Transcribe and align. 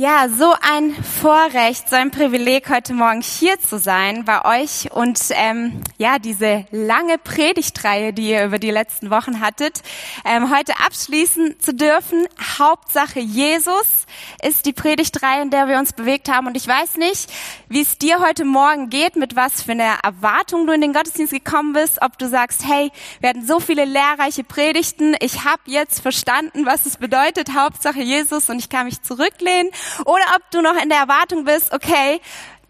Ja, 0.00 0.30
so 0.30 0.54
ein 0.62 0.96
Vorrecht, 1.20 1.90
so 1.90 1.96
ein 1.96 2.10
Privileg, 2.10 2.70
heute 2.70 2.94
Morgen 2.94 3.20
hier 3.20 3.60
zu 3.60 3.78
sein 3.78 4.24
bei 4.24 4.62
euch 4.62 4.90
und 4.90 5.20
ähm, 5.32 5.82
ja, 5.98 6.18
diese 6.18 6.64
lange 6.70 7.18
Predigtreihe, 7.18 8.14
die 8.14 8.30
ihr 8.30 8.46
über 8.46 8.58
die 8.58 8.70
letzten 8.70 9.10
Wochen 9.10 9.42
hattet, 9.42 9.82
ähm, 10.24 10.50
heute 10.50 10.72
abschließen 10.82 11.60
zu 11.60 11.74
dürfen. 11.74 12.26
Hauptsache 12.58 13.20
Jesus 13.20 14.06
ist 14.42 14.64
die 14.64 14.72
Predigtreihe, 14.72 15.42
in 15.42 15.50
der 15.50 15.68
wir 15.68 15.78
uns 15.78 15.92
bewegt 15.92 16.30
haben 16.30 16.46
und 16.46 16.56
ich 16.56 16.66
weiß 16.66 16.96
nicht, 16.96 17.30
wie 17.68 17.82
es 17.82 17.98
dir 17.98 18.20
heute 18.20 18.46
Morgen 18.46 18.88
geht, 18.88 19.16
mit 19.16 19.36
was 19.36 19.60
für 19.60 19.72
einer 19.72 19.98
Erwartung 20.02 20.66
du 20.66 20.72
in 20.72 20.80
den 20.80 20.94
Gottesdienst 20.94 21.34
gekommen 21.34 21.74
bist, 21.74 22.00
ob 22.00 22.16
du 22.16 22.30
sagst, 22.30 22.66
hey, 22.66 22.90
wir 23.20 23.28
hatten 23.28 23.46
so 23.46 23.60
viele 23.60 23.84
lehrreiche 23.84 24.42
Predigten, 24.42 25.14
ich 25.20 25.44
habe 25.44 25.60
jetzt 25.66 26.00
verstanden, 26.00 26.64
was 26.64 26.86
es 26.86 26.96
bedeutet, 26.96 27.54
Hauptsache 27.54 28.00
Jesus 28.00 28.48
und 28.48 28.58
ich 28.58 28.70
kann 28.70 28.86
mich 28.86 29.02
zurücklehnen 29.02 29.70
oder 30.06 30.24
ob 30.34 30.50
du 30.50 30.62
noch 30.62 30.82
in 30.82 30.88
der 30.88 31.09
Erwartung 31.10 31.44
bist, 31.44 31.72
okay, 31.72 32.20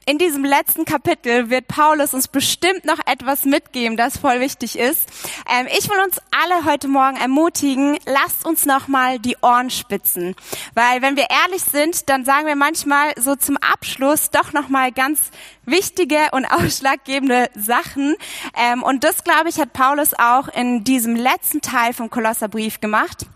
in 0.06 0.16
diesem 0.16 0.44
letzten 0.44 0.86
Kapitel 0.86 1.50
wird 1.50 1.68
Paulus 1.68 2.14
uns 2.14 2.26
bestimmt 2.26 2.86
noch 2.86 2.98
etwas 3.04 3.44
mitgeben, 3.44 3.98
das 3.98 4.16
voll 4.16 4.40
wichtig 4.40 4.78
ist. 4.78 5.06
Ähm, 5.46 5.68
ich 5.68 5.90
will 5.90 5.98
uns 6.02 6.16
alle 6.30 6.64
heute 6.64 6.88
Morgen 6.88 7.18
ermutigen, 7.18 7.98
lasst 8.06 8.46
uns 8.46 8.64
noch 8.64 8.88
mal 8.88 9.18
die 9.18 9.36
Ohren 9.42 9.68
spitzen, 9.68 10.34
weil 10.74 11.02
wenn 11.02 11.16
wir 11.16 11.26
ehrlich 11.28 11.62
sind, 11.62 12.08
dann 12.08 12.24
sagen 12.24 12.46
wir 12.46 12.56
manchmal 12.56 13.12
so 13.18 13.36
zum 13.36 13.58
Abschluss 13.58 14.30
doch 14.30 14.54
noch 14.54 14.70
mal 14.70 14.90
ganz 14.90 15.20
wichtige 15.66 16.16
und 16.32 16.46
ausschlaggebende 16.50 17.50
Sachen. 17.54 18.16
Ähm, 18.56 18.82
und 18.82 19.04
das 19.04 19.22
glaube 19.22 19.50
ich 19.50 19.60
hat 19.60 19.74
Paulus 19.74 20.14
auch 20.18 20.48
in 20.48 20.82
diesem 20.82 21.14
letzten 21.14 21.60
Teil 21.60 21.92
vom 21.92 22.08
Kolosserbrief 22.08 22.80
gemacht. 22.80 23.26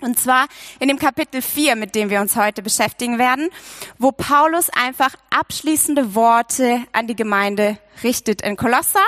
Und 0.00 0.18
zwar 0.18 0.46
in 0.78 0.88
dem 0.88 0.98
Kapitel 0.98 1.42
4, 1.42 1.76
mit 1.76 1.94
dem 1.94 2.10
wir 2.10 2.20
uns 2.20 2.36
heute 2.36 2.62
beschäftigen 2.62 3.18
werden, 3.18 3.50
wo 3.98 4.12
Paulus 4.12 4.70
einfach 4.70 5.14
abschließende 5.30 6.14
Worte 6.14 6.82
an 6.92 7.06
die 7.06 7.16
Gemeinde 7.16 7.78
richtet 8.02 8.40
in 8.40 8.56
Kolosser 8.56 9.04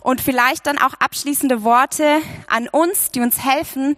und 0.00 0.20
vielleicht 0.20 0.66
dann 0.66 0.78
auch 0.78 0.94
abschließende 0.94 1.62
Worte 1.62 2.20
an 2.48 2.68
uns, 2.68 3.10
die 3.10 3.20
uns 3.20 3.44
helfen, 3.44 3.96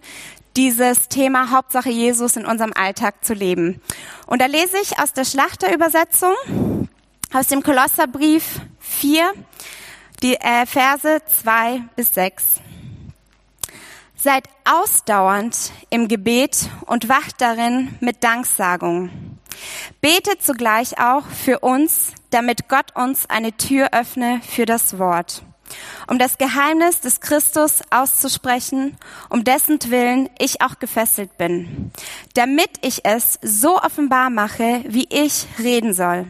dieses 0.55 1.09
Thema 1.09 1.51
Hauptsache 1.51 1.89
Jesus 1.89 2.35
in 2.35 2.45
unserem 2.45 2.73
Alltag 2.73 3.23
zu 3.23 3.33
leben. 3.33 3.81
Und 4.25 4.41
da 4.41 4.45
lese 4.47 4.77
ich 4.81 4.99
aus 4.99 5.13
der 5.13 5.25
Schlachterübersetzung 5.25 6.33
aus 7.33 7.47
dem 7.47 7.61
Kolosserbrief 7.61 8.61
4, 8.79 9.33
die 10.23 10.35
äh, 10.35 10.65
Verse 10.65 11.21
2 11.41 11.81
bis 11.95 12.11
6. 12.13 12.61
Seid 14.19 14.45
ausdauernd 14.65 15.71
im 15.91 16.07
Gebet 16.07 16.69
und 16.87 17.07
wacht 17.07 17.39
darin 17.39 17.95
mit 17.99 18.23
Danksagung. 18.23 19.37
Betet 20.01 20.41
zugleich 20.41 20.99
auch 20.99 21.23
für 21.27 21.59
uns, 21.59 22.13
damit 22.31 22.67
Gott 22.67 22.95
uns 22.95 23.29
eine 23.29 23.53
Tür 23.53 23.89
öffne 23.93 24.41
für 24.47 24.65
das 24.65 24.97
Wort, 24.97 25.43
um 26.07 26.17
das 26.17 26.39
Geheimnis 26.39 26.99
des 26.99 27.21
Christus 27.21 27.81
auszusprechen, 27.91 28.97
um 29.29 29.43
dessen 29.43 29.79
Willen 29.87 30.29
ich 30.39 30.61
auch 30.61 30.79
gefesselt 30.79 31.37
bin, 31.37 31.91
damit 32.33 32.71
ich 32.81 33.05
es 33.05 33.37
so 33.43 33.77
offenbar 33.77 34.31
mache, 34.31 34.83
wie 34.87 35.07
ich 35.11 35.45
reden 35.59 35.93
soll. 35.93 36.25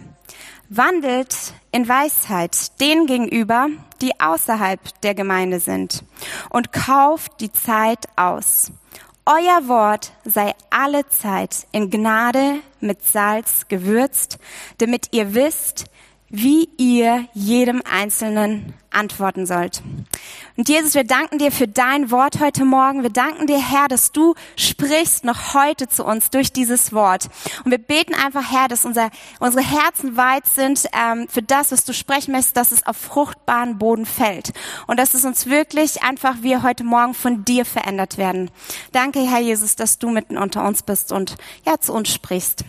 Wandelt 0.70 1.54
in 1.72 1.88
Weisheit 1.88 2.80
denen 2.82 3.08
gegenüber, 3.08 3.70
die 4.02 4.20
außerhalb 4.20 4.80
der 5.02 5.16
Gemeinde 5.16 5.62
sind, 5.62 6.04
und 6.50 6.74
kauft 6.74 7.40
die 7.40 7.52
Zeit 7.52 8.06
aus. 8.18 8.72
Euer 9.26 9.68
Wort 9.68 10.12
sei 10.26 10.54
alle 10.70 11.08
Zeit 11.08 11.68
in 11.72 11.90
Gnade 11.90 12.56
mit 12.82 13.06
Salz 13.06 13.68
gewürzt, 13.70 14.40
damit 14.80 15.08
ihr 15.12 15.34
wisst, 15.34 15.86
wie 16.30 16.70
ihr 16.78 17.26
jedem 17.34 17.82
Einzelnen 17.90 18.74
antworten 18.90 19.46
sollt. 19.46 19.82
Und 20.58 20.68
Jesus, 20.68 20.96
wir 20.96 21.04
danken 21.04 21.38
dir 21.38 21.52
für 21.52 21.68
dein 21.68 22.10
Wort 22.10 22.40
heute 22.40 22.66
Morgen. 22.66 23.04
Wir 23.04 23.12
danken 23.12 23.48
dir, 23.48 23.60
Herr, 23.60 23.88
dass 23.88 24.12
du 24.12 24.34
sprichst 24.56 25.24
noch 25.24 25.54
heute 25.54 25.88
zu 25.88 26.04
uns 26.04 26.30
durch 26.32 26.52
dieses 26.52 26.92
Wort. 26.92 27.30
Und 27.64 27.72
wir 27.72 27.78
beten 27.78 28.14
einfach, 28.14 28.52
Herr, 28.52 28.68
dass 28.68 28.84
unser, 28.84 29.12
unsere 29.40 29.64
Herzen 29.64 30.18
weit 30.18 30.48
sind 30.48 30.88
ähm, 30.94 31.28
für 31.30 31.44
das, 31.44 31.72
was 31.72 31.86
du 31.86 31.94
sprechen 31.94 32.32
möchtest, 32.32 32.58
dass 32.58 32.72
es 32.72 32.86
auf 32.86 32.98
fruchtbaren 32.98 33.78
Boden 33.78 34.06
fällt. 34.06 34.52
Und 34.88 35.00
dass 35.00 35.14
es 35.14 35.26
uns 35.26 35.46
wirklich 35.46 36.02
einfach, 36.04 36.38
wir 36.42 36.64
heute 36.64 36.84
Morgen 36.84 37.14
von 37.14 37.46
dir 37.46 37.64
verändert 37.66 38.18
werden. 38.18 38.50
Danke, 38.92 39.20
Herr 39.20 39.40
Jesus, 39.40 39.76
dass 39.76 40.00
du 40.00 40.10
mitten 40.10 40.38
unter 40.38 40.66
uns 40.66 40.82
bist 40.82 41.12
und 41.12 41.36
ja, 41.66 41.80
zu 41.80 41.94
uns 41.94 42.12
sprichst. 42.12 42.66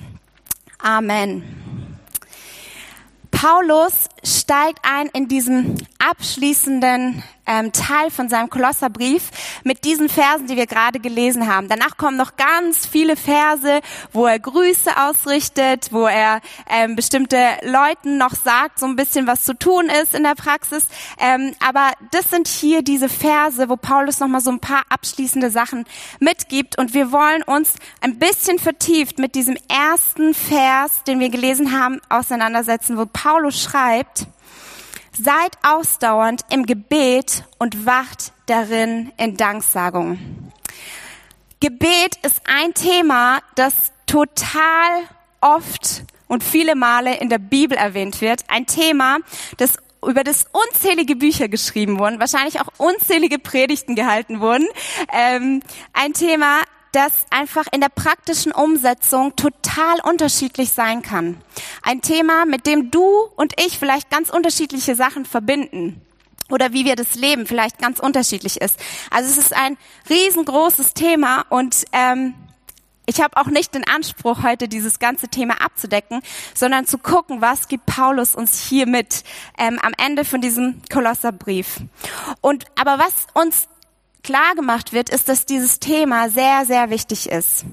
Amen. 0.78 1.87
Paulus 3.30 4.08
steigt 4.24 4.80
ein 4.82 5.08
in 5.12 5.28
diesem 5.28 5.76
abschließenden 5.98 7.22
ähm, 7.48 7.72
Teil 7.72 8.10
von 8.10 8.28
seinem 8.28 8.50
Kolosserbrief 8.50 9.30
mit 9.64 9.84
diesen 9.84 10.08
Versen, 10.08 10.46
die 10.46 10.56
wir 10.56 10.66
gerade 10.66 11.00
gelesen 11.00 11.52
haben. 11.52 11.68
Danach 11.68 11.96
kommen 11.96 12.16
noch 12.16 12.36
ganz 12.36 12.86
viele 12.86 13.16
Verse, 13.16 13.80
wo 14.12 14.26
er 14.26 14.38
Grüße 14.38 14.90
ausrichtet, 14.96 15.88
wo 15.90 16.06
er 16.06 16.40
ähm, 16.70 16.94
bestimmte 16.94 17.38
Leuten 17.62 18.18
noch 18.18 18.34
sagt, 18.34 18.78
so 18.78 18.86
ein 18.86 18.96
bisschen 18.96 19.26
was 19.26 19.44
zu 19.44 19.54
tun 19.54 19.86
ist 20.02 20.14
in 20.14 20.22
der 20.22 20.34
Praxis. 20.34 20.86
Ähm, 21.18 21.54
aber 21.66 21.92
das 22.10 22.30
sind 22.30 22.46
hier 22.46 22.82
diese 22.82 23.08
Verse, 23.08 23.68
wo 23.68 23.76
Paulus 23.76 24.20
noch 24.20 24.28
mal 24.28 24.40
so 24.40 24.50
ein 24.50 24.60
paar 24.60 24.82
abschließende 24.90 25.50
Sachen 25.50 25.84
mitgibt. 26.20 26.78
Und 26.78 26.94
wir 26.94 27.12
wollen 27.12 27.42
uns 27.42 27.74
ein 28.00 28.18
bisschen 28.18 28.58
vertieft 28.58 29.18
mit 29.18 29.34
diesem 29.34 29.56
ersten 29.68 30.34
Vers, 30.34 31.02
den 31.06 31.20
wir 31.20 31.30
gelesen 31.30 31.72
haben, 31.72 32.00
auseinandersetzen, 32.08 32.98
wo 32.98 33.06
Paulus 33.06 33.62
schreibt, 33.62 34.26
Seid 35.12 35.52
ausdauernd 35.62 36.42
im 36.50 36.66
Gebet 36.66 37.44
und 37.58 37.86
wacht 37.86 38.32
darin 38.46 39.12
in 39.16 39.36
Danksagung. 39.36 40.18
Gebet 41.60 42.16
ist 42.22 42.40
ein 42.46 42.74
Thema, 42.74 43.40
das 43.56 43.74
total 44.06 45.08
oft 45.40 46.04
und 46.28 46.44
viele 46.44 46.74
Male 46.74 47.16
in 47.18 47.28
der 47.28 47.38
Bibel 47.38 47.76
erwähnt 47.76 48.20
wird. 48.20 48.44
Ein 48.48 48.66
Thema, 48.66 49.18
das 49.56 49.78
über 50.06 50.22
das 50.22 50.46
unzählige 50.52 51.16
Bücher 51.16 51.48
geschrieben 51.48 51.98
wurden, 51.98 52.20
wahrscheinlich 52.20 52.60
auch 52.60 52.68
unzählige 52.78 53.38
Predigten 53.38 53.96
gehalten 53.96 54.40
wurden. 54.40 54.68
Ähm, 55.12 55.62
ein 55.92 56.12
Thema, 56.12 56.60
das 56.92 57.12
einfach 57.30 57.66
in 57.72 57.80
der 57.80 57.88
praktischen 57.88 58.52
Umsetzung 58.52 59.36
total 59.36 60.00
unterschiedlich 60.02 60.70
sein 60.70 61.02
kann. 61.02 61.40
Ein 61.82 62.00
Thema, 62.02 62.46
mit 62.46 62.66
dem 62.66 62.90
du 62.90 63.06
und 63.36 63.54
ich 63.64 63.78
vielleicht 63.78 64.10
ganz 64.10 64.30
unterschiedliche 64.30 64.94
Sachen 64.94 65.24
verbinden 65.24 66.00
oder 66.50 66.72
wie 66.72 66.84
wir 66.84 66.96
das 66.96 67.14
Leben 67.14 67.46
vielleicht 67.46 67.78
ganz 67.78 68.00
unterschiedlich 68.00 68.60
ist. 68.60 68.78
Also 69.10 69.30
es 69.30 69.38
ist 69.38 69.54
ein 69.54 69.76
riesengroßes 70.08 70.94
Thema 70.94 71.44
und 71.50 71.84
ähm, 71.92 72.34
ich 73.08 73.22
habe 73.22 73.38
auch 73.38 73.46
nicht 73.46 73.74
den 73.74 73.88
Anspruch, 73.88 74.42
heute 74.42 74.68
dieses 74.68 74.98
ganze 74.98 75.28
Thema 75.28 75.62
abzudecken, 75.62 76.20
sondern 76.54 76.86
zu 76.86 76.98
gucken, 76.98 77.40
was 77.40 77.68
gibt 77.68 77.86
Paulus 77.86 78.34
uns 78.34 78.68
hier 78.68 78.86
mit 78.86 79.24
ähm, 79.56 79.78
am 79.80 79.92
Ende 79.96 80.26
von 80.26 80.42
diesem 80.42 80.82
Kolosserbrief. 80.92 81.80
Und 82.42 82.66
aber 82.78 82.98
was 82.98 83.14
uns 83.32 83.68
klar 84.22 84.54
gemacht 84.54 84.92
wird, 84.92 85.08
ist, 85.08 85.28
dass 85.28 85.46
dieses 85.46 85.80
Thema 85.80 86.28
sehr, 86.28 86.64
sehr 86.66 86.90
wichtig 86.90 87.28
ist. 87.28 87.64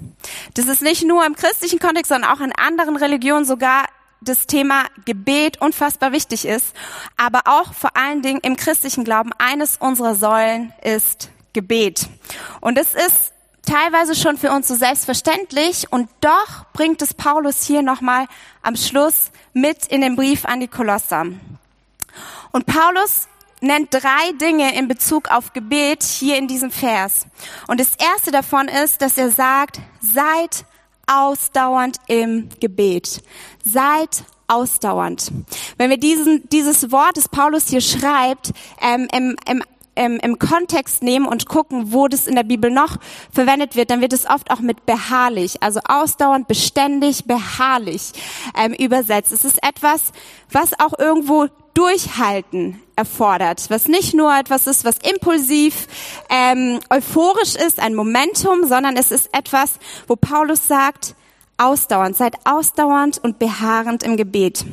Das 0.54 0.68
ist 0.68 0.82
nicht 0.82 1.06
nur 1.06 1.26
im 1.26 1.36
christlichen 1.36 1.80
Kontext, 1.80 2.10
sondern 2.10 2.32
auch 2.32 2.42
in 2.42 2.54
anderen 2.54 2.96
Religionen 2.96 3.46
sogar 3.46 3.86
das 4.22 4.48
Thema 4.48 4.86
Gebet 5.06 5.62
unfassbar 5.62 6.12
wichtig 6.12 6.46
ist, 6.46 6.76
aber 7.18 7.42
auch 7.46 7.74
vor 7.74 7.96
allen 7.96 8.22
Dingen 8.22 8.40
im 8.42 8.56
christlichen 8.56 9.04
Glauben 9.04 9.32
eines 9.38 9.78
unserer 9.78 10.16
Säulen 10.16 10.74
ist 10.84 11.30
Gebet. 11.54 12.08
Und 12.60 12.78
es 12.78 12.94
ist 12.94 13.34
teilweise 13.66 14.16
schon 14.16 14.38
für 14.38 14.52
uns 14.52 14.68
so 14.68 14.76
selbstverständlich 14.76 15.92
und 15.92 16.10
doch 16.22 16.66
bringt 16.74 17.02
es 17.02 17.14
Paulus 17.14 17.64
hier 17.64 17.82
nochmal 17.82 18.28
am 18.62 18.76
Schluss 18.76 19.32
mit 19.54 19.88
in 19.88 20.02
den 20.02 20.16
Brief 20.16 20.46
an 20.46 20.60
die 20.60 20.68
Kolosser. 20.68 21.26
Und 22.52 22.66
Paulus 22.66 23.28
nennt 23.62 23.94
drei 23.94 24.32
Dinge 24.40 24.78
in 24.78 24.88
Bezug 24.88 25.30
auf 25.32 25.54
Gebet 25.54 26.04
hier 26.04 26.38
in 26.38 26.48
diesem 26.48 26.72
Vers. 26.72 27.26
Und 27.68 27.80
das 27.80 27.96
erste 27.96 28.32
davon 28.32 28.68
ist, 28.68 29.02
dass 29.02 29.18
er 29.18 29.30
sagt, 29.30 29.80
seid 30.00 30.66
ausdauernd 31.08 31.98
im 32.08 32.50
Gebet. 32.60 33.22
Seid 33.64 34.24
ausdauernd. 34.48 35.32
Wenn 35.78 35.90
wir 35.90 35.98
diesen, 35.98 36.48
dieses 36.50 36.92
Wort, 36.92 37.18
das 37.18 37.30
Paulus 37.30 37.68
hier 37.68 37.82
schreibt, 37.82 38.52
ähm, 38.82 39.08
im, 39.12 39.36
im 39.50 39.64
im, 39.96 40.40
Kontext 40.40 41.04
nehmen 41.04 41.26
und 41.26 41.48
gucken, 41.48 41.94
wo 41.94 42.08
das 42.08 42.28
in 42.28 42.36
der 42.36 42.44
Bibel 42.44 42.70
noch 42.70 42.98
verwendet 43.32 43.78
wird, 43.78 43.90
dann 43.90 44.02
wird 44.02 44.12
es 44.14 44.30
oft 44.30 44.52
auch 44.52 44.60
mit 44.60 44.86
beharrlich, 44.86 45.64
also 45.64 45.80
ausdauernd, 45.88 46.48
beständig, 46.48 47.26
beharrlich 47.26 48.12
ähm, 48.58 48.74
übersetzt. 48.74 49.32
Es 49.32 49.46
ist 49.46 49.64
etwas, 49.64 50.12
was 50.52 50.78
auch 50.80 51.00
irgendwo 51.00 51.48
Durchhalten 51.76 52.82
erfordert, 52.96 53.70
was 53.70 53.88
nicht 53.88 54.16
nur 54.16 54.36
etwas 54.36 54.66
ist, 54.66 54.86
was 54.86 54.98
impulsiv, 54.98 55.88
ähm, 56.30 56.80
euphorisch 56.90 57.56
ist, 57.56 57.80
ein 57.80 57.94
Momentum, 57.94 58.66
sondern 58.66 58.98
es 58.98 59.12
ist 59.12 59.30
etwas, 59.34 59.74
wo 60.08 60.16
Paulus 60.16 60.68
sagt, 60.68 61.16
ausdauernd, 61.58 62.18
seid 62.18 62.36
ausdauernd 62.46 63.20
und 63.24 63.40
beharrend 63.40 64.04
im 64.04 64.18
Gebet. 64.18 64.66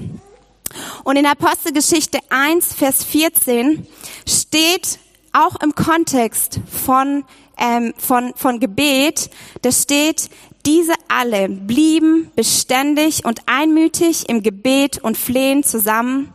Und 1.04 1.16
in 1.16 1.26
Apostelgeschichte 1.26 2.19
1, 2.31 2.72
Vers 2.72 3.05
14 3.05 3.87
steht 4.26 4.98
auch 5.32 5.56
im 5.60 5.75
Kontext 5.75 6.60
von, 6.70 7.25
ähm, 7.58 7.94
von, 7.98 8.32
von 8.37 8.60
Gebet, 8.60 9.31
da 9.62 9.72
steht, 9.72 10.31
diese 10.66 10.94
alle 11.08 11.48
blieben 11.48 12.30
beständig 12.36 13.24
und 13.24 13.40
einmütig 13.46 14.28
im 14.28 14.42
Gebet 14.42 14.98
und 15.02 15.16
Flehen 15.16 15.62
zusammen 15.62 16.32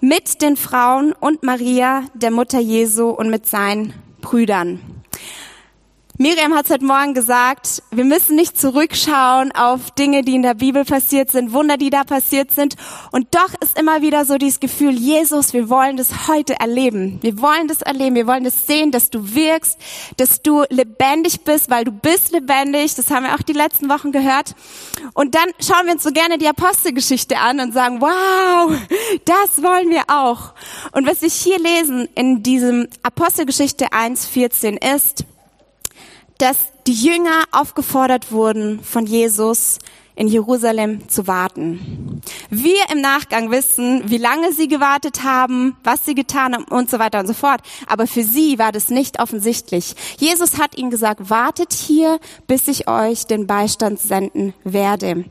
mit 0.00 0.42
den 0.42 0.56
Frauen 0.56 1.12
und 1.12 1.42
Maria, 1.42 2.04
der 2.14 2.30
Mutter 2.30 2.60
Jesu 2.60 3.08
und 3.08 3.30
mit 3.30 3.46
seinen 3.46 3.94
Brüdern. 4.20 4.93
Miriam 6.16 6.54
hat 6.54 6.70
heute 6.70 6.84
Morgen 6.84 7.12
gesagt, 7.12 7.82
wir 7.90 8.04
müssen 8.04 8.36
nicht 8.36 8.56
zurückschauen 8.56 9.50
auf 9.50 9.90
Dinge, 9.90 10.22
die 10.22 10.36
in 10.36 10.42
der 10.42 10.54
Bibel 10.54 10.84
passiert 10.84 11.32
sind, 11.32 11.52
Wunder, 11.52 11.76
die 11.76 11.90
da 11.90 12.04
passiert 12.04 12.52
sind. 12.52 12.76
Und 13.10 13.34
doch 13.34 13.52
ist 13.60 13.76
immer 13.76 14.00
wieder 14.00 14.24
so 14.24 14.38
dieses 14.38 14.60
Gefühl, 14.60 14.92
Jesus, 14.92 15.54
wir 15.54 15.68
wollen 15.68 15.96
das 15.96 16.28
heute 16.28 16.54
erleben. 16.60 17.18
Wir 17.20 17.40
wollen 17.42 17.66
das 17.66 17.82
erleben, 17.82 18.14
wir 18.14 18.28
wollen 18.28 18.44
das 18.44 18.64
sehen, 18.64 18.92
dass 18.92 19.10
du 19.10 19.34
wirkst, 19.34 19.76
dass 20.16 20.40
du 20.40 20.62
lebendig 20.70 21.40
bist, 21.40 21.68
weil 21.68 21.82
du 21.82 21.90
bist 21.90 22.30
lebendig. 22.30 22.94
Das 22.94 23.10
haben 23.10 23.24
wir 23.24 23.34
auch 23.34 23.42
die 23.42 23.52
letzten 23.52 23.88
Wochen 23.88 24.12
gehört. 24.12 24.54
Und 25.14 25.34
dann 25.34 25.48
schauen 25.58 25.86
wir 25.86 25.94
uns 25.94 26.04
so 26.04 26.12
gerne 26.12 26.38
die 26.38 26.46
Apostelgeschichte 26.46 27.38
an 27.38 27.58
und 27.58 27.74
sagen, 27.74 28.00
wow, 28.00 28.70
das 29.24 29.64
wollen 29.64 29.90
wir 29.90 30.04
auch. 30.06 30.54
Und 30.92 31.08
was 31.08 31.22
wir 31.22 31.28
hier 31.28 31.58
lesen 31.58 32.08
in 32.14 32.44
diesem 32.44 32.86
Apostelgeschichte 33.02 33.88
1.14 33.88 34.94
ist, 34.94 35.24
dass 36.38 36.56
die 36.86 36.92
Jünger 36.92 37.44
aufgefordert 37.52 38.32
wurden 38.32 38.82
von 38.82 39.06
Jesus, 39.06 39.78
in 40.16 40.28
Jerusalem 40.28 41.08
zu 41.08 41.26
warten. 41.26 42.20
Wir 42.48 42.88
im 42.92 43.00
Nachgang 43.00 43.50
wissen, 43.50 44.08
wie 44.08 44.18
lange 44.18 44.52
sie 44.52 44.68
gewartet 44.68 45.24
haben, 45.24 45.76
was 45.82 46.04
sie 46.04 46.14
getan 46.14 46.54
haben 46.54 46.64
und 46.64 46.88
so 46.88 46.98
weiter 46.98 47.18
und 47.18 47.26
so 47.26 47.34
fort. 47.34 47.60
Aber 47.86 48.06
für 48.06 48.22
sie 48.22 48.58
war 48.58 48.70
das 48.70 48.90
nicht 48.90 49.20
offensichtlich. 49.20 49.96
Jesus 50.18 50.58
hat 50.58 50.78
ihnen 50.78 50.90
gesagt, 50.90 51.30
wartet 51.30 51.72
hier, 51.72 52.20
bis 52.46 52.68
ich 52.68 52.88
euch 52.88 53.26
den 53.26 53.46
Beistand 53.48 53.98
senden 53.98 54.54
werde. 54.62 55.24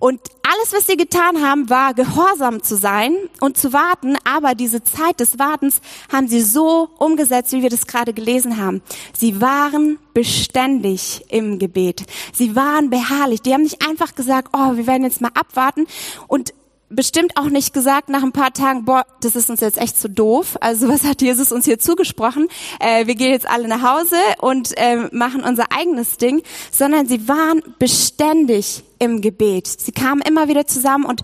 Und 0.00 0.20
alles, 0.42 0.72
was 0.72 0.86
sie 0.86 0.96
getan 0.96 1.40
haben, 1.40 1.70
war 1.70 1.94
gehorsam 1.94 2.62
zu 2.62 2.76
sein 2.76 3.14
und 3.40 3.56
zu 3.56 3.72
warten. 3.72 4.16
Aber 4.24 4.56
diese 4.56 4.82
Zeit 4.82 5.20
des 5.20 5.38
Wartens 5.38 5.80
haben 6.12 6.26
sie 6.26 6.42
so 6.42 6.90
umgesetzt, 6.98 7.52
wie 7.52 7.62
wir 7.62 7.70
das 7.70 7.86
gerade 7.86 8.12
gelesen 8.12 8.56
haben. 8.56 8.82
Sie 9.16 9.40
waren 9.40 9.98
beständig 10.14 11.24
im 11.28 11.58
Gebet. 11.58 12.04
Sie 12.32 12.56
waren 12.56 12.88
beharrlich. 12.88 13.42
Die 13.42 13.52
haben 13.52 13.62
nicht 13.62 13.86
einfach 13.86 14.14
gesagt, 14.14 14.48
oh, 14.52 14.76
wir 14.76 14.86
werden 14.86 15.04
jetzt 15.04 15.20
mal 15.20 15.32
abwarten 15.34 15.86
und 16.28 16.54
bestimmt 16.88 17.36
auch 17.36 17.48
nicht 17.48 17.72
gesagt 17.72 18.08
nach 18.08 18.22
ein 18.22 18.32
paar 18.32 18.52
Tagen, 18.52 18.84
boah, 18.84 19.04
das 19.20 19.36
ist 19.36 19.50
uns 19.50 19.60
jetzt 19.60 19.78
echt 19.78 19.98
zu 19.98 20.08
doof. 20.08 20.56
Also 20.60 20.88
was 20.88 21.04
hat 21.04 21.22
Jesus 21.22 21.52
uns 21.52 21.64
hier 21.64 21.78
zugesprochen? 21.78 22.48
Äh, 22.80 23.06
wir 23.06 23.14
gehen 23.14 23.32
jetzt 23.32 23.48
alle 23.48 23.68
nach 23.68 23.82
Hause 23.82 24.16
und 24.40 24.76
äh, 24.76 25.08
machen 25.12 25.42
unser 25.42 25.72
eigenes 25.72 26.16
Ding, 26.16 26.42
sondern 26.70 27.06
sie 27.06 27.28
waren 27.28 27.62
beständig 27.78 28.84
im 28.98 29.20
Gebet. 29.20 29.66
Sie 29.66 29.92
kamen 29.92 30.22
immer 30.22 30.48
wieder 30.48 30.66
zusammen 30.66 31.04
und 31.04 31.22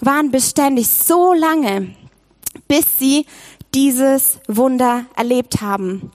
waren 0.00 0.30
beständig 0.30 0.88
so 0.88 1.32
lange, 1.32 1.94
bis 2.68 2.84
sie 2.98 3.26
dieses 3.74 4.38
Wunder 4.48 5.06
erlebt 5.16 5.60
haben. 5.60 6.10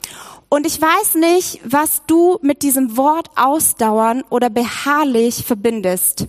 Und 0.49 0.65
ich 0.65 0.81
weiß 0.81 1.15
nicht, 1.15 1.59
was 1.65 2.03
du 2.07 2.39
mit 2.41 2.61
diesem 2.61 2.95
Wort 2.95 3.29
ausdauern 3.35 4.23
oder 4.29 4.49
beharrlich 4.49 5.43
verbindest. 5.45 6.27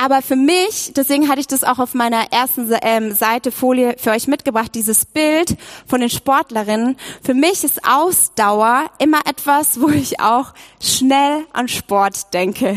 Aber 0.00 0.22
für 0.22 0.36
mich, 0.36 0.92
deswegen 0.94 1.28
hatte 1.28 1.40
ich 1.40 1.48
das 1.48 1.64
auch 1.64 1.80
auf 1.80 1.94
meiner 1.94 2.32
ersten 2.32 2.72
ähm, 2.82 3.12
Seite 3.12 3.50
Folie 3.50 3.96
für 3.98 4.12
euch 4.12 4.28
mitgebracht, 4.28 4.72
dieses 4.74 5.04
Bild 5.04 5.56
von 5.84 6.00
den 6.00 6.10
Sportlerinnen. 6.10 6.96
Für 7.24 7.34
mich 7.34 7.64
ist 7.64 7.84
Ausdauer 7.84 8.88
immer 8.98 9.20
etwas, 9.26 9.80
wo 9.80 9.88
ich 9.88 10.20
auch 10.20 10.54
schnell 10.80 11.44
an 11.52 11.66
Sport 11.68 12.32
denke. 12.32 12.76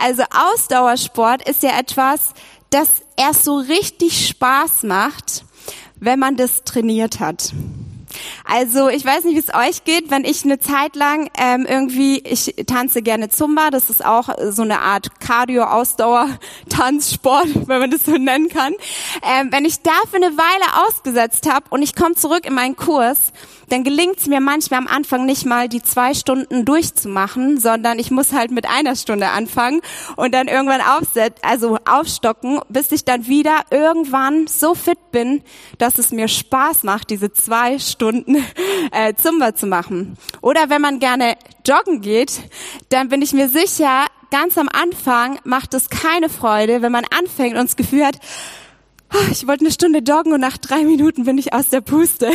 Also 0.00 0.22
Ausdauersport 0.52 1.46
ist 1.48 1.62
ja 1.62 1.78
etwas, 1.78 2.32
das 2.70 2.88
erst 3.16 3.44
so 3.44 3.56
richtig 3.56 4.28
Spaß 4.28 4.84
macht, 4.84 5.44
wenn 5.96 6.20
man 6.20 6.36
das 6.36 6.62
trainiert 6.62 7.18
hat. 7.18 7.52
Also 8.44 8.88
ich 8.88 9.04
weiß 9.04 9.24
nicht, 9.24 9.34
wie 9.34 9.40
es 9.40 9.52
euch 9.54 9.84
geht, 9.84 10.10
wenn 10.10 10.24
ich 10.24 10.44
eine 10.44 10.58
Zeit 10.58 10.96
lang 10.96 11.30
ähm, 11.38 11.66
irgendwie, 11.68 12.18
ich 12.18 12.54
tanze 12.66 13.02
gerne 13.02 13.28
Zumba, 13.28 13.70
das 13.70 13.90
ist 13.90 14.02
auch 14.04 14.28
so 14.50 14.62
eine 14.62 14.80
Art 14.80 15.20
Cardio-Ausdauer-Tanzsport, 15.20 17.48
wenn 17.68 17.80
man 17.80 17.90
das 17.90 18.04
so 18.04 18.12
nennen 18.12 18.48
kann. 18.48 18.72
Ähm, 19.22 19.48
wenn 19.50 19.64
ich 19.64 19.82
dafür 19.82 20.16
eine 20.16 20.36
Weile 20.36 20.86
ausgesetzt 20.86 21.50
habe 21.50 21.64
und 21.70 21.82
ich 21.82 21.94
komme 21.94 22.14
zurück 22.14 22.46
in 22.46 22.54
meinen 22.54 22.76
Kurs, 22.76 23.32
dann 23.68 23.84
gelingt 23.84 24.18
es 24.18 24.26
mir 24.26 24.40
manchmal 24.40 24.80
am 24.80 24.86
Anfang 24.86 25.26
nicht 25.26 25.44
mal 25.44 25.68
die 25.68 25.82
zwei 25.82 26.14
Stunden 26.14 26.64
durchzumachen, 26.64 27.58
sondern 27.58 27.98
ich 27.98 28.10
muss 28.10 28.32
halt 28.32 28.50
mit 28.50 28.68
einer 28.68 28.96
Stunde 28.96 29.28
anfangen 29.28 29.80
und 30.16 30.34
dann 30.34 30.48
irgendwann 30.48 30.80
aufset, 30.80 31.34
also 31.42 31.78
aufstocken, 31.88 32.60
bis 32.68 32.92
ich 32.92 33.04
dann 33.04 33.26
wieder 33.26 33.60
irgendwann 33.70 34.46
so 34.46 34.74
fit 34.74 35.10
bin, 35.12 35.42
dass 35.78 35.98
es 35.98 36.10
mir 36.10 36.28
Spaß 36.28 36.82
macht, 36.82 37.10
diese 37.10 37.32
zwei 37.32 37.78
Stunden 37.78 38.36
äh, 38.92 39.14
Zumba 39.14 39.54
zu 39.54 39.66
machen. 39.66 40.16
Oder 40.40 40.70
wenn 40.70 40.80
man 40.80 40.98
gerne 40.98 41.36
joggen 41.66 42.00
geht, 42.00 42.40
dann 42.88 43.08
bin 43.08 43.22
ich 43.22 43.32
mir 43.32 43.48
sicher, 43.48 44.06
ganz 44.30 44.58
am 44.58 44.68
Anfang 44.68 45.38
macht 45.44 45.74
es 45.74 45.88
keine 45.88 46.28
Freude, 46.28 46.82
wenn 46.82 46.92
man 46.92 47.04
anfängt 47.18 47.56
und 47.56 47.64
das 47.64 47.76
Gefühl 47.76 48.06
hat, 48.06 48.18
ich 49.30 49.46
wollte 49.46 49.64
eine 49.64 49.72
Stunde 49.72 50.00
joggen 50.00 50.32
und 50.32 50.40
nach 50.40 50.58
drei 50.58 50.84
Minuten 50.84 51.24
bin 51.24 51.38
ich 51.38 51.52
aus 51.52 51.68
der 51.68 51.80
Puste. 51.80 52.30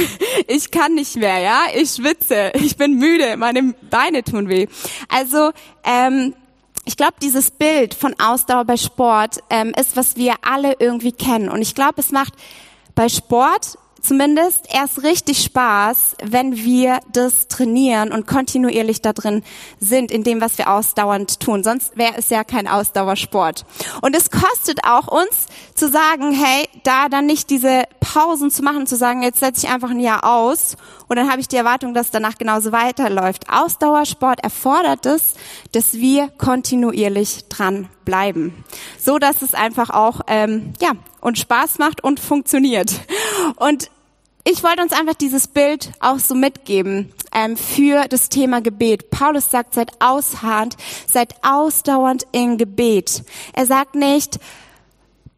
Ich 0.47 0.71
kann 0.71 0.95
nicht 0.95 1.15
mehr, 1.15 1.39
ja. 1.39 1.61
Ich 1.75 1.91
schwitze, 1.91 2.51
ich 2.55 2.75
bin 2.75 2.97
müde, 2.97 3.37
meine 3.37 3.73
Beine 3.89 4.23
tun 4.23 4.49
weh. 4.49 4.67
Also 5.07 5.51
ähm, 5.83 6.33
ich 6.85 6.97
glaube, 6.97 7.13
dieses 7.21 7.51
Bild 7.51 7.93
von 7.93 8.15
Ausdauer 8.19 8.65
bei 8.65 8.77
Sport 8.77 9.39
ähm, 9.49 9.73
ist, 9.79 9.95
was 9.95 10.17
wir 10.17 10.35
alle 10.41 10.75
irgendwie 10.79 11.13
kennen. 11.13 11.49
Und 11.49 11.61
ich 11.61 11.75
glaube, 11.75 12.01
es 12.01 12.11
macht 12.11 12.33
bei 12.93 13.09
Sport 13.09 13.77
zumindest 14.03 14.67
erst 14.69 15.01
richtig 15.01 15.41
Spaß, 15.41 16.17
wenn 16.23 16.55
wir 16.55 16.99
das 17.11 17.47
trainieren 17.47 18.11
und 18.11 18.27
kontinuierlich 18.27 19.01
da 19.01 19.13
drin 19.13 19.43
sind, 19.79 20.11
in 20.11 20.23
dem, 20.23 20.41
was 20.41 20.57
wir 20.57 20.69
ausdauernd 20.69 21.39
tun. 21.39 21.63
Sonst 21.63 21.97
wäre 21.97 22.13
es 22.17 22.29
ja 22.29 22.43
kein 22.43 22.67
Ausdauersport. 22.67 23.65
Und 24.01 24.15
es 24.15 24.29
kostet 24.29 24.83
auch 24.85 25.07
uns 25.07 25.47
zu 25.73 25.87
sagen, 25.87 26.33
hey, 26.33 26.67
da 26.83 27.09
dann 27.09 27.25
nicht 27.25 27.49
diese 27.49 27.83
Pausen 27.99 28.51
zu 28.51 28.61
machen, 28.61 28.85
zu 28.85 28.95
sagen, 28.95 29.23
jetzt 29.23 29.39
setze 29.39 29.65
ich 29.65 29.71
einfach 29.71 29.89
ein 29.89 29.99
Jahr 29.99 30.23
aus 30.23 30.75
und 31.13 31.17
dann 31.17 31.29
habe 31.29 31.41
ich 31.41 31.47
die 31.47 31.57
Erwartung, 31.57 31.93
dass 31.93 32.09
danach 32.09 32.39
genauso 32.39 32.71
weiterläuft. 32.71 33.47
Ausdauersport 33.47 34.43
erfordert 34.43 35.05
es, 35.05 35.35
dass 35.71 35.93
wir 35.93 36.29
kontinuierlich 36.39 37.47
dran 37.49 37.87
bleiben, 38.03 38.63
so 38.97 39.19
dass 39.19 39.43
es 39.43 39.53
einfach 39.53 39.91
auch 39.91 40.21
ähm, 40.25 40.73
ja 40.81 40.93
und 41.21 41.37
Spaß 41.37 41.77
macht 41.77 42.03
und 42.03 42.19
funktioniert. 42.19 42.99
Und 43.57 43.91
ich 44.43 44.63
wollte 44.63 44.81
uns 44.81 44.91
einfach 44.91 45.13
dieses 45.13 45.47
Bild 45.47 45.91
auch 45.99 46.17
so 46.17 46.33
mitgeben 46.33 47.13
ähm, 47.31 47.57
für 47.57 48.07
das 48.07 48.29
Thema 48.29 48.61
Gebet. 48.61 49.11
Paulus 49.11 49.51
sagt, 49.51 49.75
seid 49.75 49.91
ausharrend, 49.99 50.77
seid 51.05 51.35
ausdauernd 51.43 52.25
im 52.31 52.57
Gebet. 52.57 53.23
Er 53.53 53.67
sagt 53.67 53.93
nicht, 53.93 54.39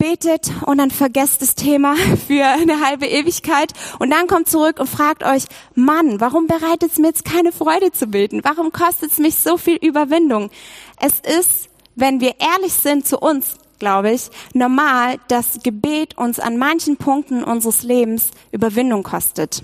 betet 0.05 0.51
und 0.65 0.77
dann 0.77 0.91
vergesst 0.91 1.41
das 1.41 1.55
Thema 1.55 1.95
für 2.27 2.45
eine 2.45 2.85
halbe 2.85 3.07
Ewigkeit 3.07 3.73
und 3.97 4.11
dann 4.11 4.27
kommt 4.27 4.47
zurück 4.47 4.79
und 4.79 4.87
fragt 4.87 5.23
euch, 5.23 5.45
Mann, 5.73 6.21
warum 6.21 6.45
bereitet 6.45 6.91
es 6.91 6.99
mir 6.99 7.07
jetzt 7.07 7.25
keine 7.25 7.51
Freude 7.51 7.91
zu 7.91 8.05
beten? 8.05 8.41
Warum 8.43 8.71
kostet 8.71 9.11
es 9.11 9.17
mich 9.17 9.37
so 9.37 9.57
viel 9.57 9.77
Überwindung? 9.77 10.51
Es 10.99 11.19
ist, 11.19 11.69
wenn 11.95 12.21
wir 12.21 12.35
ehrlich 12.39 12.73
sind 12.73 13.07
zu 13.07 13.17
uns, 13.17 13.55
glaube 13.79 14.11
ich, 14.11 14.29
normal, 14.53 15.15
dass 15.27 15.63
Gebet 15.63 16.17
uns 16.17 16.39
an 16.39 16.57
manchen 16.57 16.97
Punkten 16.97 17.43
unseres 17.43 17.81
Lebens 17.81 18.29
Überwindung 18.51 19.01
kostet. 19.01 19.63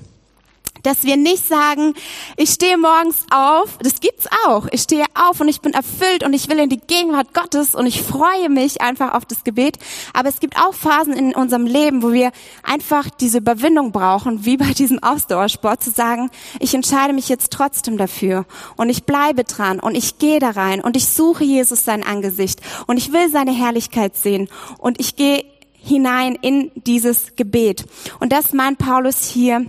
Dass 0.83 1.03
wir 1.03 1.17
nicht 1.17 1.47
sagen, 1.47 1.93
ich 2.37 2.49
stehe 2.49 2.77
morgens 2.77 3.25
auf, 3.31 3.77
das 3.79 3.99
gibt's 3.99 4.27
auch. 4.45 4.67
Ich 4.71 4.81
stehe 4.81 5.05
auf 5.13 5.39
und 5.39 5.47
ich 5.47 5.61
bin 5.61 5.73
erfüllt 5.73 6.23
und 6.23 6.33
ich 6.33 6.49
will 6.49 6.59
in 6.59 6.69
die 6.69 6.79
Gegenwart 6.79 7.33
Gottes 7.33 7.75
und 7.75 7.85
ich 7.85 8.01
freue 8.01 8.49
mich 8.49 8.81
einfach 8.81 9.13
auf 9.13 9.25
das 9.25 9.43
Gebet. 9.43 9.77
Aber 10.13 10.29
es 10.29 10.39
gibt 10.39 10.57
auch 10.57 10.73
Phasen 10.73 11.13
in 11.13 11.35
unserem 11.35 11.65
Leben, 11.65 12.03
wo 12.03 12.11
wir 12.11 12.31
einfach 12.63 13.09
diese 13.09 13.39
Überwindung 13.39 13.91
brauchen, 13.91 14.45
wie 14.45 14.57
bei 14.57 14.73
diesem 14.73 15.01
Ausdauersport, 15.01 15.83
zu 15.83 15.91
sagen, 15.91 16.29
ich 16.59 16.73
entscheide 16.73 17.13
mich 17.13 17.29
jetzt 17.29 17.51
trotzdem 17.51 17.97
dafür 17.97 18.45
und 18.75 18.89
ich 18.89 19.05
bleibe 19.05 19.43
dran 19.43 19.79
und 19.79 19.95
ich 19.95 20.17
gehe 20.17 20.39
da 20.39 20.51
rein 20.51 20.81
und 20.81 20.95
ich 20.95 21.07
suche 21.07 21.43
Jesus 21.43 21.85
sein 21.85 22.03
Angesicht 22.03 22.61
und 22.87 22.97
ich 22.97 23.13
will 23.13 23.29
seine 23.29 23.51
Herrlichkeit 23.51 24.15
sehen 24.15 24.49
und 24.77 24.99
ich 24.99 25.15
gehe 25.15 25.45
hinein 25.83 26.35
in 26.35 26.71
dieses 26.75 27.35
Gebet. 27.35 27.85
Und 28.19 28.31
das 28.31 28.53
meint 28.53 28.77
Paulus 28.77 29.25
hier 29.25 29.65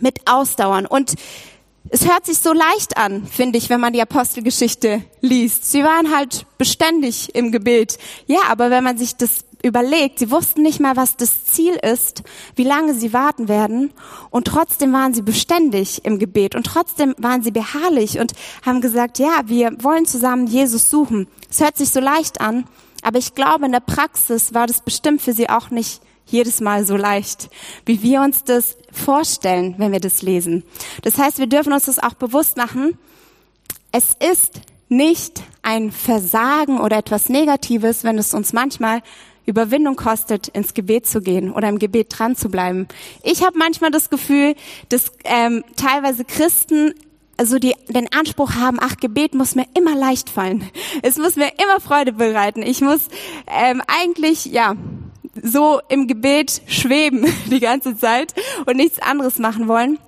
mit 0.00 0.28
ausdauern. 0.30 0.86
Und 0.86 1.14
es 1.90 2.06
hört 2.06 2.26
sich 2.26 2.38
so 2.38 2.52
leicht 2.52 2.98
an, 2.98 3.26
finde 3.26 3.58
ich, 3.58 3.70
wenn 3.70 3.80
man 3.80 3.92
die 3.92 4.02
Apostelgeschichte 4.02 5.02
liest. 5.20 5.70
Sie 5.70 5.82
waren 5.82 6.14
halt 6.14 6.44
beständig 6.58 7.34
im 7.34 7.50
Gebet. 7.50 7.98
Ja, 8.26 8.40
aber 8.48 8.70
wenn 8.70 8.84
man 8.84 8.98
sich 8.98 9.16
das 9.16 9.44
überlegt, 9.62 10.18
sie 10.18 10.30
wussten 10.30 10.62
nicht 10.62 10.80
mal, 10.80 10.96
was 10.96 11.16
das 11.16 11.44
Ziel 11.44 11.74
ist, 11.74 12.22
wie 12.56 12.64
lange 12.64 12.94
sie 12.94 13.12
warten 13.12 13.48
werden. 13.48 13.92
Und 14.30 14.46
trotzdem 14.46 14.92
waren 14.92 15.14
sie 15.14 15.22
beständig 15.22 16.04
im 16.04 16.18
Gebet. 16.18 16.54
Und 16.54 16.66
trotzdem 16.66 17.14
waren 17.18 17.42
sie 17.42 17.50
beharrlich 17.50 18.18
und 18.18 18.32
haben 18.64 18.80
gesagt, 18.80 19.18
ja, 19.18 19.42
wir 19.46 19.72
wollen 19.82 20.06
zusammen 20.06 20.46
Jesus 20.46 20.90
suchen. 20.90 21.26
Es 21.50 21.60
hört 21.60 21.76
sich 21.76 21.90
so 21.90 22.00
leicht 22.00 22.40
an, 22.40 22.64
aber 23.02 23.18
ich 23.18 23.34
glaube, 23.34 23.66
in 23.66 23.72
der 23.72 23.80
Praxis 23.80 24.54
war 24.54 24.66
das 24.66 24.82
bestimmt 24.82 25.22
für 25.22 25.32
sie 25.32 25.48
auch 25.48 25.70
nicht 25.70 26.02
jedes 26.30 26.60
Mal 26.60 26.84
so 26.84 26.96
leicht, 26.96 27.50
wie 27.84 28.02
wir 28.02 28.20
uns 28.22 28.44
das 28.44 28.76
vorstellen, 28.92 29.74
wenn 29.78 29.92
wir 29.92 30.00
das 30.00 30.22
lesen. 30.22 30.64
Das 31.02 31.18
heißt, 31.18 31.38
wir 31.38 31.46
dürfen 31.46 31.72
uns 31.72 31.86
das 31.86 31.98
auch 31.98 32.14
bewusst 32.14 32.56
machen. 32.56 32.98
Es 33.92 34.10
ist 34.18 34.60
nicht 34.88 35.42
ein 35.62 35.92
Versagen 35.92 36.80
oder 36.80 36.98
etwas 36.98 37.28
Negatives, 37.28 38.04
wenn 38.04 38.18
es 38.18 38.34
uns 38.34 38.52
manchmal 38.52 39.02
Überwindung 39.46 39.96
kostet, 39.96 40.48
ins 40.48 40.74
Gebet 40.74 41.06
zu 41.06 41.22
gehen 41.22 41.50
oder 41.50 41.68
im 41.68 41.78
Gebet 41.78 42.18
dran 42.18 42.36
zu 42.36 42.50
bleiben. 42.50 42.86
Ich 43.22 43.42
habe 43.42 43.58
manchmal 43.58 43.90
das 43.90 44.10
Gefühl, 44.10 44.54
dass 44.90 45.12
ähm, 45.24 45.64
teilweise 45.76 46.24
Christen 46.24 46.94
also 47.38 47.60
die 47.60 47.74
den 47.88 48.12
Anspruch 48.12 48.56
haben, 48.56 48.78
ach, 48.80 48.96
Gebet 48.96 49.34
muss 49.34 49.54
mir 49.54 49.66
immer 49.74 49.94
leicht 49.94 50.28
fallen. 50.28 50.68
Es 51.02 51.16
muss 51.18 51.36
mir 51.36 51.52
immer 51.62 51.80
Freude 51.80 52.12
bereiten. 52.12 52.62
Ich 52.62 52.80
muss 52.80 53.08
ähm, 53.46 53.80
eigentlich, 53.86 54.46
ja, 54.46 54.74
so 55.42 55.80
im 55.88 56.06
Gebet 56.06 56.62
schweben 56.66 57.26
die 57.46 57.60
ganze 57.60 57.96
Zeit 57.96 58.34
und 58.66 58.76
nichts 58.76 59.00
anderes 59.00 59.38
machen 59.38 59.68
wollen. 59.68 59.98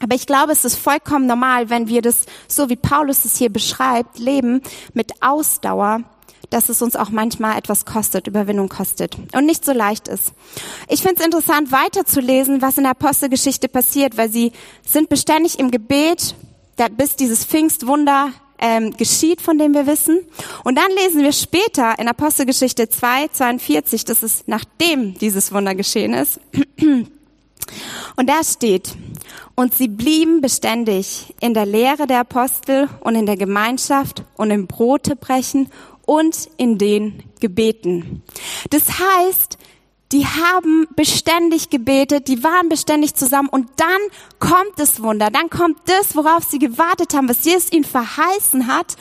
Aber 0.00 0.14
ich 0.16 0.26
glaube, 0.26 0.52
es 0.52 0.64
ist 0.64 0.76
vollkommen 0.76 1.26
normal, 1.26 1.70
wenn 1.70 1.86
wir 1.86 2.02
das, 2.02 2.26
so 2.48 2.68
wie 2.68 2.76
Paulus 2.76 3.24
es 3.24 3.36
hier 3.36 3.50
beschreibt, 3.50 4.18
leben 4.18 4.60
mit 4.94 5.12
Ausdauer, 5.22 6.00
dass 6.50 6.68
es 6.68 6.82
uns 6.82 6.96
auch 6.96 7.10
manchmal 7.10 7.56
etwas 7.56 7.86
kostet, 7.86 8.26
Überwindung 8.26 8.68
kostet 8.68 9.16
und 9.32 9.46
nicht 9.46 9.64
so 9.64 9.72
leicht 9.72 10.08
ist. 10.08 10.32
Ich 10.88 11.02
finde 11.02 11.20
es 11.20 11.24
interessant, 11.24 11.70
weiterzulesen, 11.70 12.60
was 12.62 12.76
in 12.76 12.82
der 12.82 12.92
Apostelgeschichte 12.92 13.68
passiert, 13.68 14.16
weil 14.16 14.30
sie 14.30 14.52
sind 14.84 15.08
beständig 15.08 15.58
im 15.58 15.70
Gebet, 15.70 16.34
bis 16.96 17.14
dieses 17.16 17.44
Pfingstwunder 17.44 18.32
ähm, 18.62 18.96
geschieht, 18.96 19.42
von 19.42 19.58
dem 19.58 19.74
wir 19.74 19.86
wissen. 19.86 20.20
Und 20.64 20.78
dann 20.78 20.90
lesen 21.02 21.22
wir 21.22 21.32
später 21.32 21.98
in 21.98 22.08
Apostelgeschichte 22.08 22.88
2, 22.88 23.28
42, 23.28 24.04
das 24.04 24.22
ist 24.22 24.48
nachdem 24.48 25.18
dieses 25.18 25.52
Wunder 25.52 25.74
geschehen 25.74 26.14
ist. 26.14 26.40
Und 28.16 28.28
da 28.28 28.44
steht, 28.44 28.94
und 29.54 29.74
sie 29.74 29.88
blieben 29.88 30.40
beständig 30.40 31.34
in 31.40 31.54
der 31.54 31.66
Lehre 31.66 32.06
der 32.06 32.20
Apostel 32.20 32.88
und 33.00 33.14
in 33.14 33.26
der 33.26 33.36
Gemeinschaft 33.36 34.24
und 34.36 34.50
im 34.50 34.66
Brote 34.66 35.16
brechen 35.16 35.70
und 36.04 36.48
in 36.56 36.78
den 36.78 37.22
Gebeten. 37.40 38.22
Das 38.70 38.82
heißt, 38.98 39.58
die 40.12 40.26
haben 40.26 40.86
beständig 40.94 41.70
gebetet, 41.70 42.28
die 42.28 42.44
waren 42.44 42.68
beständig 42.68 43.14
zusammen 43.14 43.48
und 43.48 43.68
dann 43.76 44.00
kommt 44.38 44.78
das 44.78 45.02
Wunder, 45.02 45.30
dann 45.30 45.48
kommt 45.48 45.78
das, 45.86 46.14
worauf 46.14 46.44
sie 46.44 46.58
gewartet 46.58 47.14
haben, 47.14 47.28
was 47.28 47.44
Jesus 47.44 47.72
ihnen 47.72 47.84
verheißen 47.84 48.66
hat. 48.66 48.96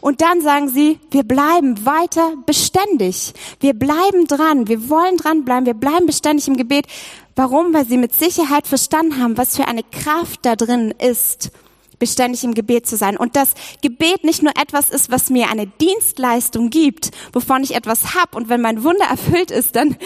Und 0.00 0.22
dann 0.22 0.40
sagen 0.40 0.68
sie, 0.68 0.98
wir 1.10 1.22
bleiben 1.22 1.84
weiter 1.84 2.34
beständig, 2.46 3.34
wir 3.60 3.74
bleiben 3.74 4.26
dran, 4.26 4.68
wir 4.68 4.88
wollen 4.88 5.16
dranbleiben, 5.16 5.66
wir 5.66 5.74
bleiben 5.74 6.06
beständig 6.06 6.48
im 6.48 6.56
Gebet. 6.56 6.86
Warum? 7.36 7.74
Weil 7.74 7.86
sie 7.86 7.98
mit 7.98 8.14
Sicherheit 8.14 8.66
verstanden 8.66 9.20
haben, 9.20 9.36
was 9.36 9.56
für 9.56 9.66
eine 9.66 9.82
Kraft 9.82 10.40
da 10.42 10.56
drin 10.56 10.94
ist 10.98 11.50
beständig 12.04 12.44
im 12.44 12.52
Gebet 12.52 12.86
zu 12.86 12.98
sein. 12.98 13.16
Und 13.16 13.34
das 13.34 13.54
Gebet 13.80 14.24
nicht 14.24 14.42
nur 14.42 14.52
etwas 14.60 14.90
ist, 14.90 15.10
was 15.10 15.30
mir 15.30 15.48
eine 15.48 15.66
Dienstleistung 15.66 16.68
gibt, 16.68 17.12
wovon 17.32 17.62
ich 17.62 17.74
etwas 17.74 18.14
hab 18.14 18.36
und 18.36 18.50
wenn 18.50 18.60
mein 18.60 18.84
Wunder 18.84 19.06
erfüllt 19.06 19.50
ist, 19.50 19.74
dann, 19.74 19.96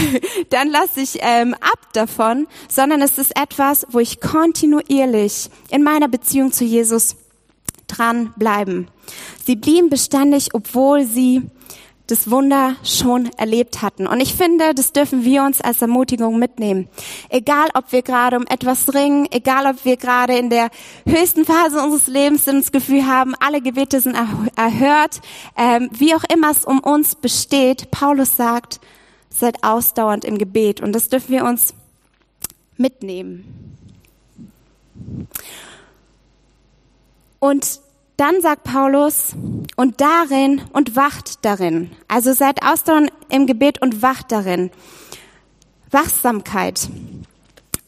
dann 0.50 0.68
lasse 0.68 1.00
ich 1.00 1.16
ähm, 1.20 1.54
ab 1.54 1.94
davon, 1.94 2.46
sondern 2.68 3.00
es 3.00 3.16
ist 3.16 3.34
etwas, 3.40 3.86
wo 3.88 4.00
ich 4.00 4.20
kontinuierlich 4.20 5.48
in 5.70 5.82
meiner 5.82 6.08
Beziehung 6.08 6.52
zu 6.52 6.64
Jesus 6.64 7.16
dran 7.86 8.34
bleiben. 8.36 8.88
Sie 9.46 9.56
blieben 9.56 9.88
beständig, 9.88 10.48
obwohl 10.52 11.06
sie 11.06 11.40
das 12.06 12.30
Wunder 12.30 12.76
schon 12.84 13.30
erlebt 13.36 13.82
hatten. 13.82 14.06
Und 14.06 14.20
ich 14.20 14.34
finde, 14.34 14.74
das 14.74 14.92
dürfen 14.92 15.24
wir 15.24 15.42
uns 15.42 15.60
als 15.60 15.82
Ermutigung 15.82 16.38
mitnehmen. 16.38 16.88
Egal, 17.28 17.68
ob 17.74 17.90
wir 17.92 18.02
gerade 18.02 18.36
um 18.36 18.46
etwas 18.46 18.94
ringen, 18.94 19.26
egal, 19.30 19.66
ob 19.66 19.84
wir 19.84 19.96
gerade 19.96 20.38
in 20.38 20.50
der 20.50 20.70
höchsten 21.06 21.44
Phase 21.44 21.82
unseres 21.82 22.06
Lebens 22.06 22.44
sind, 22.44 22.60
das 22.60 22.72
Gefühl 22.72 23.06
haben, 23.06 23.34
alle 23.40 23.60
Gebete 23.60 24.00
sind 24.00 24.16
erhört, 24.56 25.20
ähm, 25.56 25.90
wie 25.92 26.14
auch 26.14 26.24
immer 26.32 26.50
es 26.50 26.64
um 26.64 26.80
uns 26.80 27.16
besteht. 27.16 27.90
Paulus 27.90 28.36
sagt, 28.36 28.80
seid 29.28 29.64
ausdauernd 29.64 30.24
im 30.24 30.38
Gebet. 30.38 30.80
Und 30.80 30.92
das 30.92 31.08
dürfen 31.08 31.30
wir 31.30 31.44
uns 31.44 31.74
mitnehmen. 32.76 33.76
Und 37.38 37.80
dann 38.16 38.40
sagt 38.40 38.64
Paulus, 38.64 39.34
und 39.76 40.00
darin 40.00 40.62
und 40.72 40.96
wacht 40.96 41.44
darin. 41.44 41.90
Also 42.08 42.32
seid 42.32 42.64
ausdauernd 42.64 43.12
im 43.28 43.46
Gebet 43.46 43.80
und 43.80 44.02
wacht 44.02 44.32
darin. 44.32 44.70
Wachsamkeit 45.90 46.88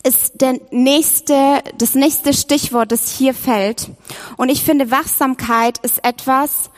ist 0.04 0.40
der 0.40 0.60
nächste, 0.70 1.62
das 1.76 1.94
nächste 1.94 2.32
Stichwort, 2.32 2.92
das 2.92 3.10
hier 3.10 3.34
fällt. 3.34 3.90
Und 4.36 4.48
ich 4.48 4.62
finde, 4.62 4.90
Wachsamkeit 4.90 5.78
ist 5.78 6.04
etwas, 6.04 6.70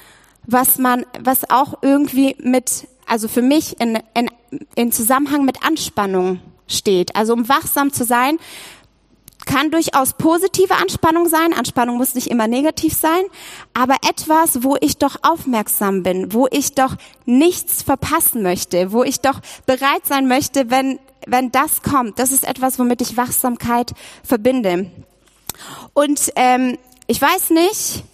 was 0.47 0.79
man, 0.79 1.05
was 1.21 1.51
auch 1.51 1.75
irgendwie 1.83 2.37
mit, 2.41 2.89
also 3.07 3.29
für 3.29 3.43
mich 3.43 3.79
in, 3.81 3.99
in, 4.15 4.31
in 4.75 4.93
Zusammenhang 4.93 5.45
mit 5.45 5.63
Anspannung 5.65 6.41
steht. 6.67 7.15
Also 7.15 7.35
um 7.35 7.49
wachsam 7.49 7.93
zu 7.93 8.05
sein, 8.05 8.39
kann 9.51 9.71
durchaus 9.71 10.13
positive 10.13 10.77
Anspannung 10.77 11.29
sein. 11.29 11.53
Anspannung 11.53 11.97
muss 11.97 12.15
nicht 12.15 12.29
immer 12.29 12.47
negativ 12.47 12.95
sein, 12.95 13.23
aber 13.75 13.97
etwas, 14.09 14.63
wo 14.63 14.77
ich 14.81 14.99
doch 14.99 15.17
aufmerksam 15.23 16.03
bin, 16.03 16.33
wo 16.33 16.47
ich 16.51 16.75
doch 16.75 16.97
nichts 17.27 17.83
verpassen 17.83 18.43
möchte, 18.43 18.93
wo 18.93 19.03
ich 19.03 19.21
doch 19.21 19.41
bereit 19.67 20.07
sein 20.07 20.29
möchte, 20.29 20.71
wenn, 20.71 21.01
wenn 21.27 21.51
das 21.51 21.83
kommt. 21.83 22.19
Das 22.19 22.31
ist 22.33 22.47
etwas, 22.47 22.79
womit 22.79 23.03
ich 23.03 23.17
Wachsamkeit 23.17 23.93
verbinde. 24.23 24.91
Und 25.95 26.33
ähm, 26.37 26.79
ich 27.09 27.21
weiß 27.21 27.51
nicht, 27.51 28.05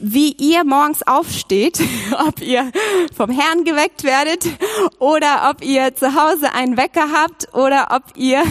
wie 0.00 0.32
ihr 0.32 0.64
morgens 0.64 1.06
aufsteht, 1.06 1.80
ob 2.26 2.40
ihr 2.40 2.70
vom 3.16 3.30
Herrn 3.30 3.64
geweckt 3.64 4.02
werdet 4.02 4.46
oder 4.98 5.50
ob 5.50 5.64
ihr 5.64 5.94
zu 5.94 6.14
Hause 6.14 6.52
einen 6.52 6.76
Wecker 6.76 7.08
habt 7.12 7.54
oder 7.54 7.88
ob 7.90 8.16
ihr 8.16 8.42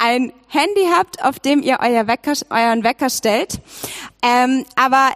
ein 0.00 0.32
Handy 0.48 0.88
habt, 0.96 1.22
auf 1.22 1.38
dem 1.38 1.62
ihr 1.62 1.78
euer 1.80 2.06
Wecker, 2.06 2.32
euren 2.50 2.82
Wecker 2.82 3.10
stellt. 3.10 3.60
Ähm, 4.22 4.64
aber 4.74 5.10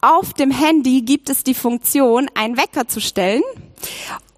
auf 0.00 0.34
dem 0.34 0.50
Handy 0.50 1.02
gibt 1.02 1.30
es 1.30 1.44
die 1.44 1.54
Funktion, 1.54 2.28
einen 2.34 2.56
Wecker 2.56 2.88
zu 2.88 3.00
stellen. 3.00 3.42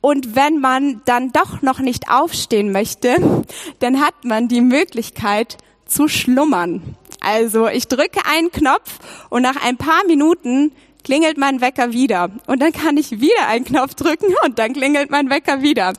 Und 0.00 0.36
wenn 0.36 0.60
man 0.60 1.02
dann 1.06 1.32
doch 1.32 1.62
noch 1.62 1.80
nicht 1.80 2.10
aufstehen 2.10 2.70
möchte, 2.70 3.44
dann 3.80 4.00
hat 4.00 4.24
man 4.24 4.48
die 4.48 4.60
Möglichkeit 4.60 5.56
zu 5.86 6.08
schlummern. 6.08 6.96
Also 7.20 7.66
ich 7.66 7.88
drücke 7.88 8.20
einen 8.30 8.52
Knopf 8.52 8.98
und 9.30 9.42
nach 9.42 9.56
ein 9.64 9.76
paar 9.76 10.04
Minuten 10.06 10.72
klingelt 11.02 11.38
mein 11.38 11.60
Wecker 11.60 11.92
wieder. 11.92 12.30
Und 12.46 12.60
dann 12.60 12.72
kann 12.72 12.96
ich 12.96 13.20
wieder 13.20 13.48
einen 13.48 13.64
Knopf 13.64 13.94
drücken 13.94 14.34
und 14.44 14.58
dann 14.58 14.72
klingelt 14.72 15.10
mein 15.10 15.30
Wecker 15.30 15.62
wieder. 15.62 15.92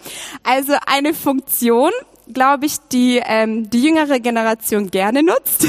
Also 0.44 0.74
eine 0.86 1.14
Funktion, 1.14 1.92
glaube 2.34 2.66
ich, 2.66 2.78
die 2.92 3.22
ähm, 3.26 3.70
die 3.70 3.82
jüngere 3.84 4.20
Generation 4.20 4.90
gerne 4.92 5.24
nutzt. 5.24 5.66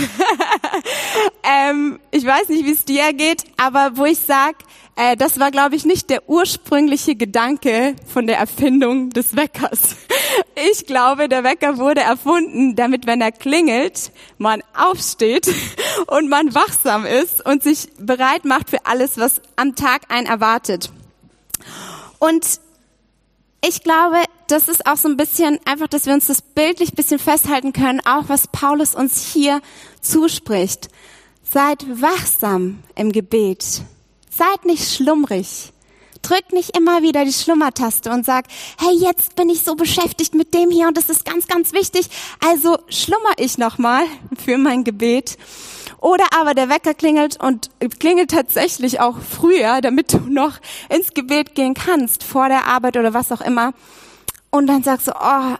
ähm, 1.43 1.99
ich 2.11 2.25
weiß 2.25 2.49
nicht, 2.49 2.65
wie 2.65 2.73
es 2.73 2.85
dir 2.85 3.13
geht, 3.13 3.45
aber 3.57 3.97
wo 3.97 4.05
ich 4.05 4.19
sag, 4.19 4.57
äh, 4.99 5.17
das 5.17 5.39
war, 5.39 5.53
glaube 5.53 5.77
ich, 5.77 5.85
nicht 5.85 6.11
der 6.11 6.29
ursprüngliche 6.29 7.15
Gedanke 7.15 7.95
von 8.13 8.27
der 8.27 8.39
Erfindung 8.39 9.11
des 9.11 9.37
Weckers. 9.37 9.97
Ich 10.71 10.87
glaube, 10.87 11.29
der 11.29 11.45
Wecker 11.45 11.79
wurde 11.79 12.01
erfunden, 12.01 12.75
damit, 12.75 13.07
wenn 13.07 13.21
er 13.21 13.33
klingelt, 13.33 14.13
man 14.39 14.63
aufsteht 14.77 15.49
und 16.07 16.29
man 16.29 16.55
wachsam 16.55 17.07
ist 17.07 17.45
und 17.45 17.63
sich 17.63 17.89
bereit 17.99 18.45
macht 18.45 18.71
für 18.71 18.85
alles, 18.85 19.19
was 19.19 19.41
am 19.57 19.77
Tag 19.77 20.03
einen 20.09 20.27
erwartet. 20.27 20.91
Und 22.19 22.61
ich 23.65 23.83
glaube, 23.83 24.19
das 24.49 24.69
ist 24.69 24.87
auch 24.87 24.97
so 24.97 25.09
ein 25.09 25.17
bisschen 25.17 25.61
einfach, 25.65 25.89
dass 25.89 26.07
wir 26.07 26.15
uns 26.15 26.27
das 26.27 26.43
bildlich 26.43 26.93
bisschen 26.95 27.19
festhalten 27.19 27.73
können, 27.73 28.01
auch 28.05 28.25
was 28.29 28.49
Paulus 28.49 28.95
uns 28.95 29.33
hier 29.33 29.61
zuspricht. 30.01 30.89
Seid 31.51 31.87
wachsam 32.01 32.81
im 32.95 33.13
Gebet. 33.13 33.83
Seid 34.31 34.65
nicht 34.65 34.93
schlummrig. 34.93 35.73
Drück 36.23 36.53
nicht 36.53 36.77
immer 36.77 37.03
wieder 37.03 37.25
die 37.25 37.33
Schlummertaste 37.33 38.11
und 38.11 38.27
sag, 38.27 38.47
hey, 38.79 38.95
jetzt 38.99 39.37
bin 39.37 39.49
ich 39.49 39.63
so 39.63 39.77
beschäftigt 39.77 40.35
mit 40.35 40.53
dem 40.53 40.71
hier 40.71 40.89
und 40.89 40.97
das 40.97 41.09
ist 41.09 41.25
ganz, 41.25 41.47
ganz 41.47 41.73
wichtig. 41.73 42.09
Also 42.45 42.79
schlummer 42.89 43.33
ich 43.37 43.57
nochmal 43.57 44.05
für 44.45 44.59
mein 44.59 44.85
Gebet. 44.85 45.39
Oder 46.01 46.25
aber 46.39 46.55
der 46.55 46.69
Wecker 46.69 46.95
klingelt 46.95 47.43
und 47.43 47.71
klingelt 47.99 48.31
tatsächlich 48.31 49.01
auch 49.01 49.17
früher, 49.19 49.81
damit 49.81 50.13
du 50.13 50.19
noch 50.19 50.59
ins 50.89 51.13
Gebet 51.15 51.55
gehen 51.55 51.75
kannst, 51.75 52.23
vor 52.25 52.49
der 52.49 52.67
Arbeit 52.67 52.97
oder 52.97 53.15
was 53.15 53.33
auch 53.33 53.41
immer. 53.41 53.73
Und 54.51 54.67
dann 54.67 54.83
sagst 54.83 55.09
du, 55.09 55.13
oh, 55.13 55.57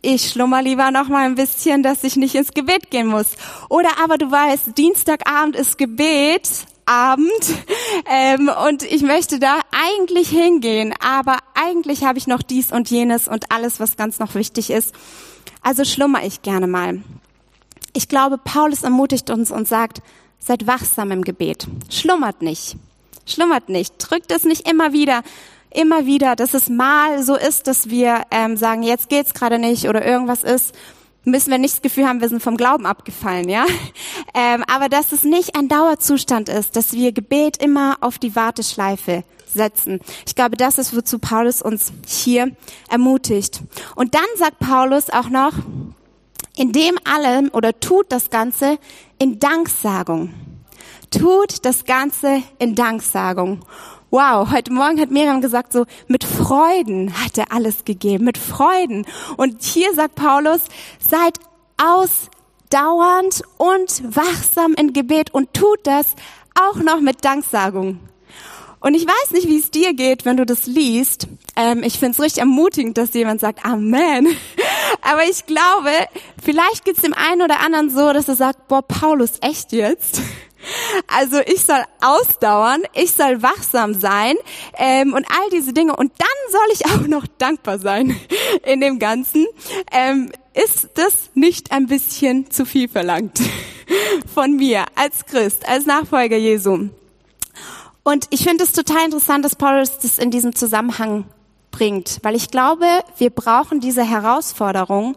ich 0.00 0.30
schlummer 0.30 0.62
lieber 0.62 0.90
noch 0.90 1.08
mal 1.08 1.26
ein 1.26 1.36
bisschen, 1.36 1.82
dass 1.82 2.04
ich 2.04 2.16
nicht 2.16 2.34
ins 2.34 2.52
Gebet 2.52 2.90
gehen 2.90 3.06
muss. 3.06 3.36
Oder 3.68 3.90
aber 4.02 4.18
du 4.18 4.30
weißt, 4.30 4.76
Dienstagabend 4.76 5.56
ist 5.56 5.78
Gebet, 5.78 6.48
Abend 6.84 7.30
ähm, 8.10 8.50
und 8.66 8.82
ich 8.82 9.02
möchte 9.02 9.38
da 9.38 9.60
eigentlich 9.70 10.28
hingehen, 10.28 10.92
aber 11.00 11.38
eigentlich 11.54 12.04
habe 12.04 12.18
ich 12.18 12.26
noch 12.26 12.42
dies 12.42 12.72
und 12.72 12.90
jenes 12.90 13.28
und 13.28 13.52
alles, 13.52 13.78
was 13.78 13.96
ganz 13.96 14.18
noch 14.18 14.34
wichtig 14.34 14.70
ist. 14.70 14.92
Also 15.62 15.84
schlummer 15.84 16.24
ich 16.24 16.42
gerne 16.42 16.66
mal. 16.66 17.02
Ich 17.92 18.08
glaube, 18.08 18.38
Paulus 18.38 18.82
ermutigt 18.82 19.30
uns 19.30 19.52
und 19.52 19.68
sagt, 19.68 20.02
seid 20.40 20.66
wachsam 20.66 21.12
im 21.12 21.22
Gebet. 21.22 21.68
Schlummert 21.88 22.42
nicht. 22.42 22.76
Schlummert 23.26 23.68
nicht. 23.68 23.94
Drückt 23.98 24.32
es 24.32 24.44
nicht 24.44 24.68
immer 24.68 24.92
wieder 24.92 25.22
immer 25.74 26.06
wieder, 26.06 26.36
dass 26.36 26.54
es 26.54 26.68
mal 26.68 27.22
so 27.22 27.36
ist, 27.36 27.66
dass 27.66 27.88
wir 27.88 28.22
ähm, 28.30 28.56
sagen, 28.56 28.82
jetzt 28.82 29.08
geht's 29.08 29.34
gerade 29.34 29.58
nicht 29.58 29.88
oder 29.88 30.04
irgendwas 30.04 30.42
ist, 30.42 30.74
müssen 31.24 31.50
wir 31.50 31.58
nicht 31.58 31.74
das 31.74 31.82
Gefühl 31.82 32.06
haben, 32.06 32.20
wir 32.20 32.28
sind 32.28 32.42
vom 32.42 32.56
Glauben 32.56 32.86
abgefallen, 32.86 33.48
ja. 33.48 33.64
Ähm, 34.34 34.64
aber 34.66 34.88
dass 34.88 35.12
es 35.12 35.24
nicht 35.24 35.56
ein 35.56 35.68
Dauerzustand 35.68 36.48
ist, 36.48 36.74
dass 36.74 36.94
wir 36.94 37.12
Gebet 37.12 37.62
immer 37.62 37.98
auf 38.00 38.18
die 38.18 38.34
Warteschleife 38.34 39.24
setzen. 39.54 40.00
Ich 40.26 40.34
glaube, 40.34 40.56
das 40.56 40.78
ist, 40.78 40.96
wozu 40.96 41.18
Paulus 41.18 41.60
uns 41.60 41.92
hier 42.06 42.56
ermutigt. 42.88 43.60
Und 43.94 44.14
dann 44.14 44.24
sagt 44.36 44.58
Paulus 44.58 45.10
auch 45.10 45.28
noch, 45.28 45.52
in 46.56 46.72
dem 46.72 46.94
allem 47.04 47.50
oder 47.52 47.78
tut 47.78 48.10
das 48.10 48.30
Ganze 48.30 48.78
in 49.18 49.38
Danksagung. 49.38 50.32
Tut 51.10 51.64
das 51.66 51.84
Ganze 51.84 52.42
in 52.58 52.74
Danksagung. 52.74 53.60
Wow, 54.14 54.50
heute 54.50 54.70
Morgen 54.74 55.00
hat 55.00 55.10
Miriam 55.10 55.40
gesagt, 55.40 55.72
so 55.72 55.86
mit 56.06 56.22
Freuden 56.22 57.18
hat 57.24 57.38
er 57.38 57.50
alles 57.50 57.86
gegeben, 57.86 58.26
mit 58.26 58.36
Freuden. 58.36 59.06
Und 59.38 59.62
hier 59.62 59.94
sagt 59.94 60.16
Paulus, 60.16 60.60
seid 61.00 61.38
ausdauernd 61.78 63.40
und 63.56 64.14
wachsam 64.14 64.74
in 64.74 64.92
Gebet 64.92 65.32
und 65.32 65.54
tut 65.54 65.78
das 65.84 66.14
auch 66.54 66.76
noch 66.76 67.00
mit 67.00 67.24
Danksagung. 67.24 68.00
Und 68.80 68.92
ich 68.92 69.06
weiß 69.06 69.30
nicht, 69.30 69.48
wie 69.48 69.58
es 69.58 69.70
dir 69.70 69.94
geht, 69.94 70.26
wenn 70.26 70.36
du 70.36 70.44
das 70.44 70.66
liest. 70.66 71.26
Ähm, 71.56 71.82
ich 71.82 71.98
finde 71.98 72.12
es 72.12 72.20
richtig 72.20 72.40
ermutigend, 72.40 72.98
dass 72.98 73.14
jemand 73.14 73.40
sagt, 73.40 73.64
Amen. 73.64 74.26
Aber 75.00 75.24
ich 75.24 75.46
glaube, 75.46 75.90
vielleicht 76.42 76.84
geht 76.84 76.96
es 76.96 77.02
dem 77.02 77.14
einen 77.14 77.40
oder 77.40 77.60
anderen 77.60 77.88
so, 77.88 78.12
dass 78.12 78.28
er 78.28 78.36
sagt, 78.36 78.68
boah, 78.68 78.82
Paulus, 78.82 79.38
echt 79.40 79.72
jetzt? 79.72 80.20
Also 81.06 81.40
ich 81.40 81.62
soll 81.62 81.82
ausdauern, 82.00 82.82
ich 82.94 83.12
soll 83.12 83.42
wachsam 83.42 83.94
sein 83.94 84.36
ähm, 84.76 85.14
und 85.14 85.26
all 85.30 85.50
diese 85.50 85.72
Dinge. 85.72 85.96
Und 85.96 86.12
dann 86.18 86.28
soll 86.50 86.66
ich 86.72 86.86
auch 86.86 87.06
noch 87.06 87.26
dankbar 87.38 87.78
sein 87.78 88.16
in 88.64 88.80
dem 88.80 88.98
Ganzen. 88.98 89.46
Ähm, 89.90 90.32
ist 90.54 90.90
das 90.94 91.30
nicht 91.34 91.72
ein 91.72 91.86
bisschen 91.86 92.50
zu 92.50 92.64
viel 92.64 92.88
verlangt 92.88 93.40
von 94.34 94.56
mir 94.56 94.84
als 94.94 95.24
Christ, 95.26 95.66
als 95.68 95.86
Nachfolger 95.86 96.36
Jesu? 96.36 96.90
Und 98.04 98.26
ich 98.30 98.42
finde 98.42 98.64
es 98.64 98.72
total 98.72 99.04
interessant, 99.04 99.44
dass 99.44 99.56
Paulus 99.56 99.98
das 99.98 100.18
in 100.18 100.30
diesem 100.30 100.54
Zusammenhang 100.54 101.24
bringt, 101.70 102.18
weil 102.22 102.36
ich 102.36 102.50
glaube, 102.50 102.86
wir 103.18 103.30
brauchen 103.30 103.80
diese 103.80 104.04
Herausforderung 104.04 105.16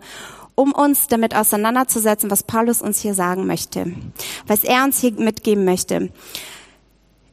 um 0.56 0.72
uns 0.72 1.08
damit 1.08 1.36
auseinanderzusetzen, 1.36 2.32
was 2.32 2.44
Paulus 2.44 2.82
uns 2.82 3.00
hier 3.00 3.14
sagen 3.14 3.46
möchte, 3.46 3.94
was 4.48 4.64
er 4.64 4.84
uns 4.84 5.00
hier 5.00 5.12
mitgeben 5.12 5.66
möchte. 5.66 6.10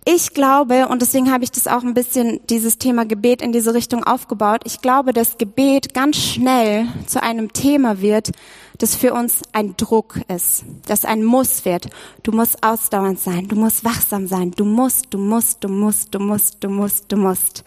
Ich 0.04 0.34
glaube, 0.34 0.88
und 0.88 1.00
deswegen 1.00 1.30
habe 1.30 1.44
ich 1.44 1.52
das 1.52 1.68
auch 1.68 1.84
ein 1.84 1.94
bisschen, 1.94 2.40
dieses 2.50 2.78
Thema 2.78 3.04
Gebet 3.06 3.40
in 3.40 3.52
diese 3.52 3.72
Richtung 3.72 4.02
aufgebaut, 4.02 4.62
ich 4.64 4.80
glaube, 4.80 5.12
dass 5.12 5.38
Gebet 5.38 5.94
ganz 5.94 6.16
schnell 6.16 6.88
zu 7.06 7.22
einem 7.22 7.52
Thema 7.52 8.00
wird, 8.00 8.32
das 8.78 8.96
für 8.96 9.14
uns 9.14 9.42
ein 9.52 9.76
Druck 9.76 10.18
ist, 10.26 10.64
das 10.86 11.04
ein 11.04 11.22
Muss 11.22 11.64
wird. 11.64 11.88
Du 12.24 12.32
musst 12.32 12.64
ausdauernd 12.64 13.20
sein, 13.20 13.46
du 13.46 13.54
musst 13.54 13.84
wachsam 13.84 14.26
sein, 14.26 14.50
du 14.50 14.64
musst, 14.64 15.14
du 15.14 15.18
musst, 15.18 15.62
du 15.62 15.68
musst, 15.68 16.12
du 16.12 16.18
musst, 16.18 16.64
du 16.64 16.68
musst, 16.68 17.12
du 17.12 17.16
musst. 17.16 17.62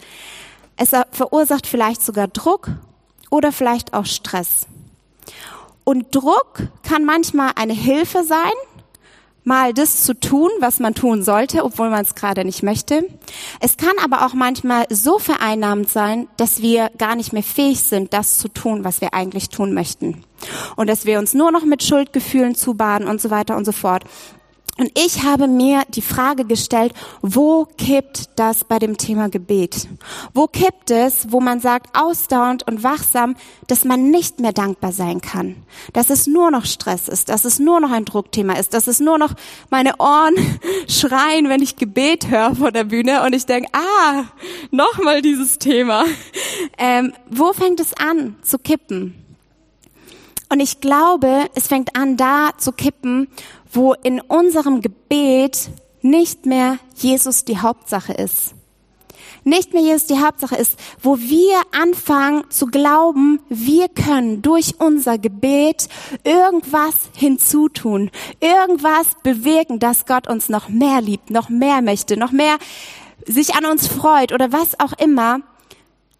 Es 0.76 0.90
verursacht 1.12 1.66
vielleicht 1.66 2.02
sogar 2.02 2.28
Druck 2.28 2.68
oder 3.30 3.50
vielleicht 3.50 3.94
auch 3.94 4.04
Stress. 4.04 4.66
Und 5.84 6.14
Druck 6.14 6.68
kann 6.82 7.04
manchmal 7.04 7.52
eine 7.54 7.72
Hilfe 7.72 8.24
sein, 8.24 8.52
mal 9.46 9.72
das 9.72 10.02
zu 10.02 10.18
tun, 10.18 10.50
was 10.58 10.80
man 10.80 10.94
tun 10.94 11.22
sollte, 11.22 11.64
obwohl 11.64 11.88
man 11.88 12.02
es 12.02 12.16
gerade 12.16 12.44
nicht 12.44 12.64
möchte. 12.64 13.04
Es 13.60 13.76
kann 13.76 13.92
aber 14.02 14.26
auch 14.26 14.34
manchmal 14.34 14.86
so 14.90 15.20
vereinnahmend 15.20 15.88
sein, 15.88 16.26
dass 16.36 16.60
wir 16.60 16.90
gar 16.98 17.14
nicht 17.14 17.32
mehr 17.32 17.44
fähig 17.44 17.80
sind, 17.82 18.12
das 18.12 18.38
zu 18.38 18.48
tun, 18.48 18.82
was 18.82 19.00
wir 19.00 19.14
eigentlich 19.14 19.48
tun 19.48 19.72
möchten. 19.72 20.24
Und 20.74 20.88
dass 20.88 21.06
wir 21.06 21.20
uns 21.20 21.32
nur 21.32 21.52
noch 21.52 21.64
mit 21.64 21.84
Schuldgefühlen 21.84 22.56
zubaden 22.56 23.06
und 23.06 23.20
so 23.20 23.30
weiter 23.30 23.56
und 23.56 23.64
so 23.64 23.72
fort. 23.72 24.04
Und 24.78 24.90
ich 24.94 25.22
habe 25.22 25.48
mir 25.48 25.82
die 25.88 26.02
Frage 26.02 26.44
gestellt, 26.44 26.92
wo 27.22 27.66
kippt 27.78 28.28
das 28.36 28.64
bei 28.64 28.78
dem 28.78 28.98
Thema 28.98 29.30
Gebet? 29.30 29.88
Wo 30.34 30.46
kippt 30.46 30.90
es, 30.90 31.32
wo 31.32 31.40
man 31.40 31.60
sagt, 31.60 31.98
ausdauernd 31.98 32.66
und 32.66 32.82
wachsam, 32.82 33.36
dass 33.68 33.84
man 33.84 34.10
nicht 34.10 34.38
mehr 34.38 34.52
dankbar 34.52 34.92
sein 34.92 35.22
kann? 35.22 35.56
Dass 35.94 36.10
es 36.10 36.26
nur 36.26 36.50
noch 36.50 36.66
Stress 36.66 37.08
ist, 37.08 37.30
dass 37.30 37.46
es 37.46 37.58
nur 37.58 37.80
noch 37.80 37.90
ein 37.90 38.04
Druckthema 38.04 38.54
ist, 38.54 38.74
dass 38.74 38.86
es 38.86 39.00
nur 39.00 39.16
noch 39.16 39.32
meine 39.70 39.96
Ohren 39.98 40.34
schreien, 40.88 41.48
wenn 41.48 41.62
ich 41.62 41.76
Gebet 41.76 42.28
höre 42.28 42.54
vor 42.54 42.70
der 42.70 42.84
Bühne 42.84 43.22
und 43.22 43.34
ich 43.34 43.46
denke, 43.46 43.70
ah, 43.72 44.24
nochmal 44.70 45.22
dieses 45.22 45.58
Thema. 45.58 46.04
Ähm, 46.76 47.14
wo 47.30 47.54
fängt 47.54 47.80
es 47.80 47.94
an 47.94 48.36
zu 48.42 48.58
kippen? 48.58 49.22
Und 50.48 50.60
ich 50.60 50.80
glaube, 50.80 51.46
es 51.54 51.66
fängt 51.66 51.96
an 51.96 52.16
da 52.16 52.50
zu 52.56 52.70
kippen, 52.72 53.28
wo 53.76 53.92
in 53.92 54.20
unserem 54.20 54.80
Gebet 54.80 55.70
nicht 56.02 56.46
mehr 56.46 56.78
Jesus 56.94 57.44
die 57.44 57.58
Hauptsache 57.58 58.12
ist. 58.12 58.54
Nicht 59.44 59.74
mehr 59.74 59.82
Jesus 59.82 60.06
die 60.06 60.18
Hauptsache 60.18 60.56
ist, 60.56 60.76
wo 61.00 61.18
wir 61.18 61.60
anfangen 61.70 62.50
zu 62.50 62.66
glauben, 62.66 63.40
wir 63.48 63.88
können 63.88 64.42
durch 64.42 64.80
unser 64.80 65.18
Gebet 65.18 65.88
irgendwas 66.24 66.94
hinzutun, 67.14 68.10
irgendwas 68.40 69.06
bewirken, 69.22 69.78
dass 69.78 70.04
Gott 70.04 70.26
uns 70.26 70.48
noch 70.48 70.68
mehr 70.68 71.00
liebt, 71.00 71.30
noch 71.30 71.48
mehr 71.48 71.80
möchte, 71.80 72.16
noch 72.16 72.32
mehr 72.32 72.58
sich 73.24 73.54
an 73.54 73.66
uns 73.66 73.86
freut 73.86 74.32
oder 74.32 74.52
was 74.52 74.80
auch 74.80 74.94
immer. 74.94 75.40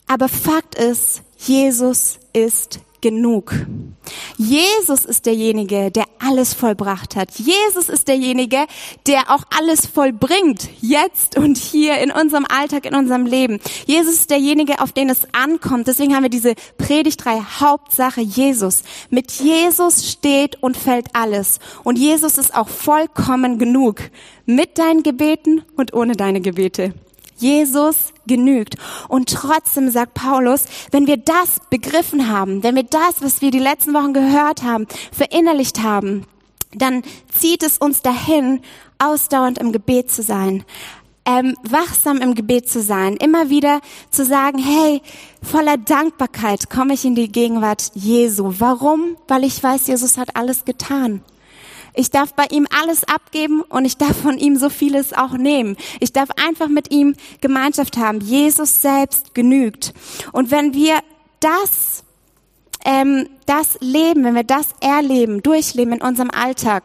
Aber 0.06 0.28
Fakt 0.28 0.76
ist, 0.76 1.22
Jesus 1.36 2.20
ist 2.32 2.80
genug. 3.06 3.54
Jesus 4.36 5.04
ist 5.04 5.26
derjenige, 5.26 5.92
der 5.92 6.06
alles 6.18 6.54
vollbracht 6.54 7.14
hat. 7.14 7.30
Jesus 7.38 7.88
ist 7.88 8.08
derjenige, 8.08 8.66
der 9.06 9.30
auch 9.30 9.44
alles 9.56 9.86
vollbringt, 9.86 10.68
jetzt 10.80 11.38
und 11.38 11.56
hier 11.56 11.98
in 11.98 12.10
unserem 12.10 12.44
Alltag, 12.48 12.84
in 12.84 12.96
unserem 12.96 13.24
Leben. 13.24 13.60
Jesus 13.86 14.14
ist 14.14 14.30
derjenige, 14.30 14.80
auf 14.80 14.90
den 14.90 15.08
es 15.08 15.20
ankommt. 15.32 15.86
Deswegen 15.86 16.16
haben 16.16 16.24
wir 16.24 16.30
diese 16.30 16.56
Predigtreihe 16.78 17.60
Hauptsache 17.60 18.22
Jesus. 18.22 18.82
Mit 19.08 19.30
Jesus 19.30 20.10
steht 20.10 20.60
und 20.60 20.76
fällt 20.76 21.14
alles. 21.14 21.60
Und 21.84 21.96
Jesus 21.96 22.38
ist 22.38 22.56
auch 22.56 22.68
vollkommen 22.68 23.60
genug. 23.60 24.00
Mit 24.46 24.78
deinen 24.78 25.04
Gebeten 25.04 25.62
und 25.76 25.94
ohne 25.94 26.16
deine 26.16 26.40
Gebete. 26.40 26.92
Jesus 27.36 28.12
genügt. 28.26 28.76
Und 29.08 29.30
trotzdem 29.30 29.90
sagt 29.90 30.14
Paulus, 30.14 30.64
wenn 30.90 31.06
wir 31.06 31.16
das 31.16 31.60
begriffen 31.70 32.28
haben, 32.28 32.62
wenn 32.62 32.76
wir 32.76 32.84
das, 32.84 33.20
was 33.20 33.40
wir 33.40 33.50
die 33.50 33.58
letzten 33.58 33.94
Wochen 33.94 34.12
gehört 34.12 34.62
haben, 34.62 34.86
verinnerlicht 35.12 35.82
haben, 35.82 36.24
dann 36.74 37.02
zieht 37.32 37.62
es 37.62 37.78
uns 37.78 38.02
dahin, 38.02 38.60
ausdauernd 38.98 39.58
im 39.58 39.72
Gebet 39.72 40.10
zu 40.10 40.22
sein, 40.22 40.64
ähm, 41.26 41.56
wachsam 41.68 42.18
im 42.18 42.34
Gebet 42.34 42.68
zu 42.68 42.80
sein, 42.80 43.16
immer 43.16 43.50
wieder 43.50 43.80
zu 44.10 44.24
sagen, 44.24 44.58
hey, 44.58 45.02
voller 45.42 45.76
Dankbarkeit 45.76 46.70
komme 46.70 46.94
ich 46.94 47.04
in 47.04 47.16
die 47.16 47.30
Gegenwart 47.30 47.90
Jesu. 47.94 48.54
Warum? 48.58 49.16
Weil 49.26 49.44
ich 49.44 49.60
weiß, 49.60 49.88
Jesus 49.88 50.18
hat 50.18 50.36
alles 50.36 50.64
getan. 50.64 51.22
Ich 51.96 52.10
darf 52.10 52.34
bei 52.34 52.44
ihm 52.50 52.66
alles 52.70 53.04
abgeben 53.04 53.62
und 53.62 53.84
ich 53.86 53.96
darf 53.96 54.16
von 54.16 54.38
ihm 54.38 54.56
so 54.56 54.68
vieles 54.68 55.12
auch 55.12 55.32
nehmen. 55.32 55.76
Ich 55.98 56.12
darf 56.12 56.28
einfach 56.36 56.68
mit 56.68 56.92
ihm 56.92 57.16
Gemeinschaft 57.40 57.96
haben. 57.96 58.20
Jesus 58.20 58.82
selbst 58.82 59.34
genügt. 59.34 59.94
Und 60.32 60.50
wenn 60.50 60.74
wir 60.74 60.98
das, 61.40 62.04
ähm, 62.84 63.28
das 63.46 63.78
leben, 63.80 64.24
wenn 64.24 64.34
wir 64.34 64.44
das 64.44 64.68
erleben, 64.80 65.42
durchleben 65.42 65.94
in 65.94 66.02
unserem 66.02 66.30
Alltag, 66.30 66.84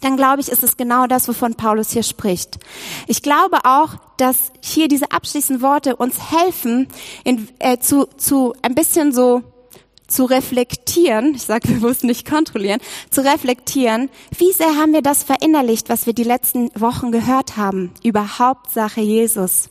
dann 0.00 0.16
glaube 0.16 0.40
ich, 0.40 0.48
ist 0.48 0.62
es 0.62 0.76
genau 0.76 1.06
das, 1.06 1.28
wovon 1.28 1.54
Paulus 1.54 1.90
hier 1.90 2.02
spricht. 2.02 2.58
Ich 3.06 3.22
glaube 3.22 3.58
auch, 3.64 3.96
dass 4.16 4.52
hier 4.62 4.88
diese 4.88 5.10
abschließenden 5.10 5.62
Worte 5.62 5.96
uns 5.96 6.30
helfen, 6.30 6.88
in, 7.24 7.48
äh, 7.58 7.78
zu, 7.78 8.06
zu 8.16 8.54
ein 8.62 8.74
bisschen 8.74 9.12
so 9.12 9.42
zu 10.10 10.24
reflektieren, 10.24 11.34
ich 11.34 11.42
sage 11.42 11.68
bewusst 11.68 12.04
nicht 12.04 12.28
kontrollieren, 12.28 12.80
zu 13.10 13.22
reflektieren, 13.22 14.10
wie 14.36 14.52
sehr 14.52 14.76
haben 14.76 14.92
wir 14.92 15.02
das 15.02 15.22
verinnerlicht, 15.22 15.88
was 15.88 16.06
wir 16.06 16.12
die 16.12 16.24
letzten 16.24 16.70
Wochen 16.74 17.12
gehört 17.12 17.56
haben 17.56 17.92
über 18.02 18.38
Hauptsache 18.38 19.00
Jesus. 19.00 19.70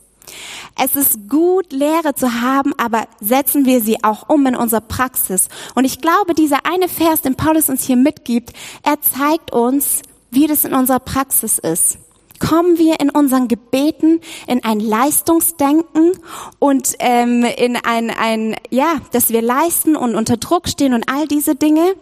Es 0.81 0.95
ist 0.95 1.27
gut, 1.27 1.71
Lehre 1.71 2.13
zu 2.13 2.41
haben, 2.41 2.73
aber 2.77 3.07
setzen 3.19 3.65
wir 3.65 3.81
sie 3.81 4.03
auch 4.03 4.29
um 4.29 4.45
in 4.45 4.55
unserer 4.55 4.81
Praxis. 4.81 5.49
Und 5.75 5.85
ich 5.85 6.01
glaube, 6.01 6.35
dieser 6.35 6.65
eine 6.65 6.87
Vers, 6.87 7.21
den 7.21 7.35
Paulus 7.35 7.69
uns 7.69 7.83
hier 7.83 7.95
mitgibt, 7.95 8.53
er 8.83 9.01
zeigt 9.01 9.51
uns, 9.51 10.03
wie 10.29 10.45
das 10.45 10.65
in 10.65 10.73
unserer 10.73 10.99
Praxis 10.99 11.57
ist 11.57 11.97
kommen 12.39 12.77
wir 12.77 12.99
in 12.99 13.09
unseren 13.09 13.47
Gebeten 13.47 14.21
in 14.47 14.63
ein 14.63 14.79
Leistungsdenken 14.79 16.13
und 16.57 16.95
ähm, 16.99 17.43
in 17.43 17.75
ein, 17.75 18.09
ein, 18.09 18.55
ja, 18.69 19.01
dass 19.11 19.29
wir 19.29 19.41
leisten 19.41 19.95
und 19.95 20.15
unter 20.15 20.37
Druck 20.37 20.67
stehen 20.67 20.93
und 20.93 21.09
all 21.09 21.27
diese 21.27 21.55
Dinge? 21.55 21.93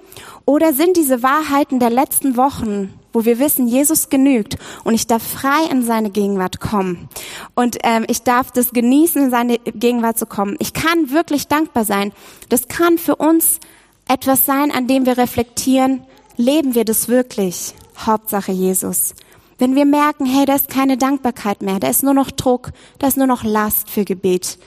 Oder 0.45 0.73
sind 0.73 0.95
diese 0.95 1.23
Wahrheiten 1.23 1.79
der 1.79 1.89
letzten 1.89 2.37
Wochen, 2.37 2.93
wo 3.11 3.25
wir 3.25 3.39
wissen, 3.39 3.67
Jesus 3.67 4.09
genügt 4.09 4.57
und 4.83 4.93
ich 4.93 5.07
darf 5.07 5.23
frei 5.23 5.65
in 5.71 5.83
seine 5.83 6.09
Gegenwart 6.09 6.59
kommen 6.59 7.09
und 7.55 7.77
ähm, 7.83 8.05
ich 8.07 8.23
darf 8.23 8.51
das 8.51 8.71
genießen, 8.71 9.25
in 9.25 9.31
seine 9.31 9.57
Gegenwart 9.57 10.19
zu 10.19 10.25
kommen. 10.25 10.55
Ich 10.59 10.73
kann 10.73 11.11
wirklich 11.11 11.47
dankbar 11.47 11.83
sein. 11.83 12.13
Das 12.49 12.67
kann 12.67 12.97
für 12.97 13.15
uns 13.15 13.59
etwas 14.07 14.45
sein, 14.45 14.71
an 14.71 14.87
dem 14.87 15.05
wir 15.05 15.17
reflektieren, 15.17 16.03
leben 16.37 16.75
wir 16.75 16.85
das 16.85 17.09
wirklich? 17.09 17.73
Hauptsache 17.97 18.51
Jesus. 18.51 19.15
Wenn 19.57 19.75
wir 19.75 19.85
merken, 19.85 20.25
hey, 20.25 20.45
da 20.45 20.55
ist 20.55 20.69
keine 20.69 20.97
Dankbarkeit 20.97 21.61
mehr, 21.61 21.79
da 21.79 21.89
ist 21.89 22.03
nur 22.03 22.13
noch 22.13 22.29
Druck, 22.29 22.71
da 22.99 23.07
ist 23.07 23.17
nur 23.17 23.27
noch 23.27 23.43
Last 23.43 23.89
für 23.89 24.05
Gebet, 24.05 24.59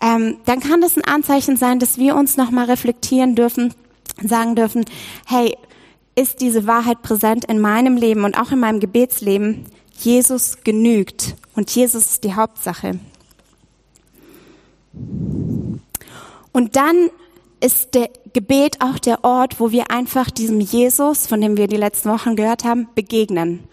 ähm, 0.00 0.36
dann 0.44 0.60
kann 0.60 0.82
das 0.82 0.96
ein 0.96 1.04
Anzeichen 1.04 1.56
sein, 1.56 1.78
dass 1.78 1.96
wir 1.96 2.16
uns 2.16 2.36
nochmal 2.36 2.66
reflektieren 2.66 3.34
dürfen, 3.34 3.72
sagen 4.22 4.54
dürfen, 4.54 4.84
hey, 5.26 5.56
ist 6.14 6.40
diese 6.40 6.66
Wahrheit 6.66 7.02
präsent 7.02 7.46
in 7.46 7.60
meinem 7.60 7.96
Leben 7.96 8.24
und 8.24 8.38
auch 8.38 8.52
in 8.52 8.60
meinem 8.60 8.80
Gebetsleben? 8.80 9.64
Jesus 9.98 10.58
genügt 10.64 11.36
und 11.54 11.70
Jesus 11.70 12.06
ist 12.06 12.24
die 12.24 12.34
Hauptsache. 12.34 12.98
Und 16.52 16.76
dann 16.76 17.10
ist 17.60 17.94
der 17.94 18.10
Gebet 18.34 18.82
auch 18.82 18.98
der 18.98 19.24
Ort, 19.24 19.60
wo 19.60 19.70
wir 19.70 19.90
einfach 19.90 20.30
diesem 20.30 20.60
Jesus, 20.60 21.26
von 21.26 21.40
dem 21.40 21.56
wir 21.56 21.68
die 21.68 21.76
letzten 21.76 22.10
Wochen 22.10 22.36
gehört 22.36 22.64
haben, 22.64 22.88
begegnen 22.94 23.64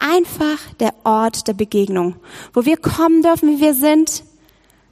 einfach 0.00 0.58
der 0.80 0.94
Ort 1.04 1.46
der 1.46 1.54
Begegnung, 1.54 2.16
wo 2.52 2.64
wir 2.64 2.76
kommen 2.76 3.22
dürfen, 3.22 3.48
wie 3.48 3.60
wir 3.60 3.74
sind, 3.74 4.24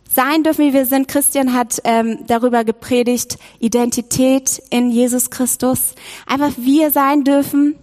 sein 0.09 0.43
dürfen, 0.43 0.67
wie 0.67 0.73
wir 0.73 0.87
sind. 0.87 1.09
Christian 1.09 1.53
hat 1.53 1.81
ähm, 1.85 2.21
darüber 2.27 2.65
gepredigt, 2.65 3.39
Identität 3.59 4.63
in 4.71 4.91
Jesus 4.91 5.31
Christus. 5.31 5.95
Einfach 6.27 6.53
wir 6.57 6.91
sein 6.91 7.25
dürfen, 7.25 7.77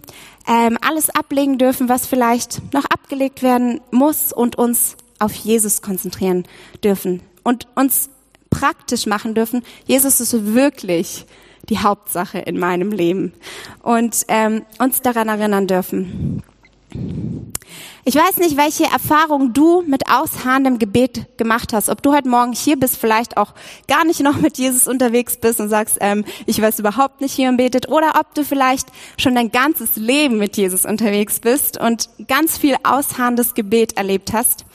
ähm, 0.46 0.78
alles 0.80 1.10
ablegen 1.10 1.58
dürfen, 1.58 1.88
was 1.88 2.06
vielleicht 2.06 2.72
noch 2.72 2.84
abgelegt 2.84 3.42
werden 3.42 3.80
muss 3.90 4.32
und 4.32 4.56
uns 4.56 4.96
auf 5.18 5.34
Jesus 5.34 5.82
konzentrieren 5.82 6.44
dürfen 6.82 7.20
und 7.42 7.66
uns 7.74 8.10
praktisch 8.50 9.06
machen 9.06 9.34
dürfen. 9.34 9.62
Jesus 9.86 10.20
ist 10.20 10.54
wirklich 10.54 11.26
die 11.68 11.78
Hauptsache 11.78 12.38
in 12.38 12.58
meinem 12.58 12.92
Leben 12.92 13.32
und 13.82 14.24
ähm, 14.28 14.64
uns 14.78 15.02
daran 15.02 15.28
erinnern 15.28 15.66
dürfen. 15.66 16.42
Ich 18.08 18.14
weiß 18.14 18.36
nicht, 18.36 18.56
welche 18.56 18.84
Erfahrung 18.84 19.52
du 19.52 19.82
mit 19.82 20.08
ausharrendem 20.08 20.78
Gebet 20.78 21.26
gemacht 21.38 21.72
hast. 21.72 21.88
Ob 21.88 22.02
du 22.02 22.14
heute 22.14 22.28
Morgen 22.28 22.52
hier 22.52 22.78
bist, 22.78 22.98
vielleicht 22.98 23.36
auch 23.36 23.52
gar 23.88 24.04
nicht 24.04 24.20
noch 24.20 24.36
mit 24.36 24.58
Jesus 24.58 24.86
unterwegs 24.86 25.36
bist 25.38 25.58
und 25.58 25.68
sagst, 25.68 25.98
ähm, 26.00 26.24
ich 26.46 26.62
weiß 26.62 26.78
überhaupt 26.78 27.20
nicht, 27.20 27.36
wie 27.36 27.46
man 27.46 27.56
betet. 27.56 27.88
Oder 27.88 28.12
ob 28.20 28.32
du 28.34 28.44
vielleicht 28.44 28.86
schon 29.18 29.34
dein 29.34 29.50
ganzes 29.50 29.96
Leben 29.96 30.38
mit 30.38 30.56
Jesus 30.56 30.84
unterwegs 30.84 31.40
bist 31.40 31.80
und 31.80 32.08
ganz 32.28 32.56
viel 32.56 32.76
ausharrendes 32.84 33.54
Gebet 33.54 33.96
erlebt 33.96 34.32
hast. 34.32 34.66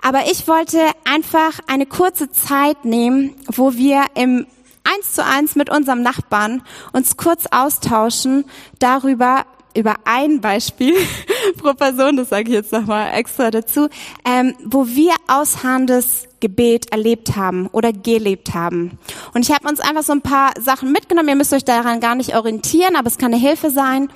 Aber 0.00 0.30
ich 0.30 0.46
wollte 0.46 0.78
einfach 1.04 1.58
eine 1.66 1.86
kurze 1.86 2.30
Zeit 2.30 2.84
nehmen, 2.84 3.34
wo 3.48 3.74
wir 3.74 4.04
im 4.14 4.46
eins 4.84 5.14
zu 5.14 5.24
eins 5.24 5.56
mit 5.56 5.70
unserem 5.70 6.02
Nachbarn 6.02 6.62
uns 6.92 7.16
kurz 7.16 7.46
austauschen 7.50 8.44
darüber, 8.78 9.44
über 9.76 9.94
ein 10.04 10.40
Beispiel 10.40 10.94
pro 11.58 11.74
Person, 11.74 12.16
das 12.16 12.30
sage 12.30 12.48
ich 12.48 12.54
jetzt 12.54 12.72
nochmal 12.72 13.12
extra 13.14 13.50
dazu, 13.50 13.88
ähm, 14.24 14.54
wo 14.64 14.86
wir 14.86 15.14
ausharrendes 15.28 16.28
Gebet 16.40 16.92
erlebt 16.92 17.36
haben 17.36 17.66
oder 17.68 17.92
gelebt 17.92 18.54
haben. 18.54 18.98
Und 19.34 19.42
ich 19.42 19.54
habe 19.54 19.68
uns 19.68 19.80
einfach 19.80 20.02
so 20.02 20.12
ein 20.12 20.22
paar 20.22 20.52
Sachen 20.60 20.92
mitgenommen. 20.92 21.28
Ihr 21.28 21.34
müsst 21.36 21.52
euch 21.52 21.64
daran 21.64 22.00
gar 22.00 22.14
nicht 22.14 22.36
orientieren, 22.36 22.96
aber 22.96 23.08
es 23.08 23.18
kann 23.18 23.32
eine 23.32 23.40
Hilfe 23.40 23.70
sein, 23.70 24.08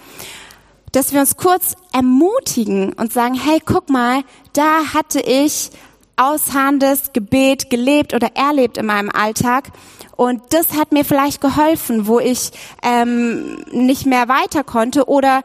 dass 0.93 1.13
wir 1.13 1.21
uns 1.21 1.37
kurz 1.37 1.77
ermutigen 1.93 2.93
und 2.95 3.13
sagen, 3.13 3.35
hey, 3.35 3.61
guck 3.65 3.91
mal, 3.91 4.23
da 4.53 4.93
hatte 4.93 5.21
ich 5.21 5.71
ausharrendes 6.21 7.13
Gebet 7.13 7.71
gelebt 7.71 8.15
oder 8.15 8.29
erlebt 8.35 8.77
in 8.77 8.87
meinem 8.87 9.11
Alltag. 9.11 9.71
Und 10.17 10.43
das 10.51 10.77
hat 10.77 10.93
mir 10.93 11.05
vielleicht 11.05 11.41
geholfen, 11.41 12.07
wo 12.07 12.21
ich 12.21 12.51
ähm, 12.83 13.65
nicht 13.73 14.05
mehr 14.05 14.29
weiter 14.29 14.65
konnte 14.65 15.09
oder 15.09 15.43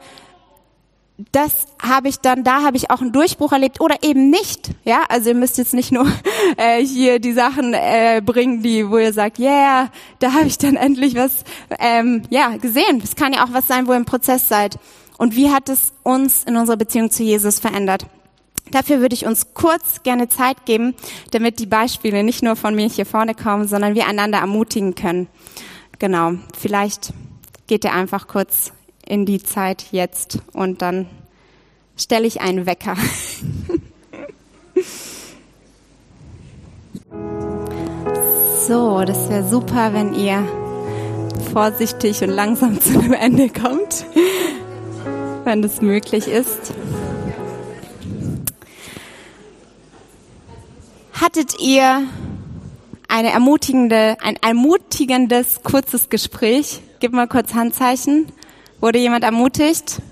das 1.32 1.66
habe 1.80 2.08
ich 2.08 2.20
dann, 2.20 2.44
da 2.44 2.62
habe 2.62 2.76
ich 2.76 2.90
auch 2.90 3.00
einen 3.00 3.12
Durchbruch 3.12 3.52
erlebt 3.52 3.80
oder 3.80 4.02
eben 4.02 4.28
nicht. 4.28 4.70
Ja, 4.84 5.04
also 5.08 5.30
ihr 5.30 5.34
müsst 5.34 5.56
jetzt 5.56 5.72
nicht 5.72 5.92
nur 5.92 6.06
äh, 6.58 6.84
hier 6.84 7.20
die 7.20 7.32
Sachen 7.32 7.72
äh, 7.72 8.20
bringen, 8.22 8.62
die, 8.62 8.90
wo 8.90 8.98
ihr 8.98 9.14
sagt, 9.14 9.38
yeah, 9.38 9.90
da 10.18 10.34
habe 10.34 10.46
ich 10.46 10.58
dann 10.58 10.76
endlich 10.76 11.14
was, 11.14 11.44
ähm, 11.78 12.22
ja, 12.28 12.56
gesehen. 12.58 13.00
Es 13.02 13.16
kann 13.16 13.32
ja 13.32 13.44
auch 13.44 13.52
was 13.52 13.66
sein, 13.66 13.86
wo 13.86 13.92
ihr 13.92 13.96
im 13.96 14.04
Prozess 14.04 14.46
seid. 14.46 14.78
Und 15.16 15.34
wie 15.34 15.50
hat 15.50 15.70
es 15.70 15.94
uns 16.02 16.44
in 16.44 16.56
unserer 16.56 16.76
Beziehung 16.76 17.10
zu 17.10 17.22
Jesus 17.22 17.58
verändert? 17.60 18.04
Dafür 18.70 19.00
würde 19.00 19.14
ich 19.14 19.26
uns 19.26 19.54
kurz 19.54 20.02
gerne 20.02 20.28
Zeit 20.28 20.66
geben, 20.66 20.94
damit 21.30 21.60
die 21.60 21.66
Beispiele 21.66 22.24
nicht 22.24 22.42
nur 22.42 22.56
von 22.56 22.74
mir 22.74 22.88
hier 22.88 23.06
vorne 23.06 23.34
kommen, 23.34 23.68
sondern 23.68 23.94
wir 23.94 24.06
einander 24.06 24.38
ermutigen 24.38 24.94
können. 24.94 25.28
Genau, 25.98 26.32
vielleicht 26.58 27.12
geht 27.66 27.84
ihr 27.84 27.92
einfach 27.92 28.28
kurz 28.28 28.72
in 29.06 29.24
die 29.24 29.42
Zeit 29.42 29.86
jetzt 29.92 30.40
und 30.52 30.82
dann 30.82 31.06
stelle 31.96 32.26
ich 32.26 32.40
einen 32.40 32.66
Wecker. 32.66 32.96
so, 38.66 39.02
das 39.04 39.30
wäre 39.30 39.48
super, 39.48 39.94
wenn 39.94 40.12
ihr 40.14 40.44
vorsichtig 41.52 42.22
und 42.22 42.30
langsam 42.30 42.80
zu 42.82 42.98
einem 42.98 43.12
Ende 43.12 43.48
kommt, 43.48 44.04
wenn 45.44 45.62
das 45.62 45.80
möglich 45.80 46.26
ist. 46.28 46.74
Hattet 51.18 51.58
ihr 51.60 52.06
eine 53.08 53.30
ermutigende, 53.30 54.18
ein 54.20 54.36
ermutigendes 54.36 55.62
kurzes 55.62 56.10
Gespräch? 56.10 56.80
Gib 57.00 57.12
mal 57.12 57.26
kurz 57.26 57.54
Handzeichen. 57.54 58.30
Wurde 58.80 58.98
jemand 58.98 59.24
ermutigt? 59.24 60.02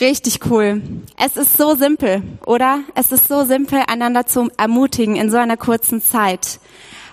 Richtig 0.00 0.40
cool. 0.50 0.80
Es 1.22 1.36
ist 1.36 1.58
so 1.58 1.74
simpel, 1.74 2.22
oder? 2.46 2.80
Es 2.94 3.12
ist 3.12 3.28
so 3.28 3.44
simpel, 3.44 3.82
einander 3.86 4.24
zu 4.24 4.48
ermutigen 4.56 5.16
in 5.16 5.30
so 5.30 5.36
einer 5.36 5.58
kurzen 5.58 6.00
Zeit. 6.00 6.58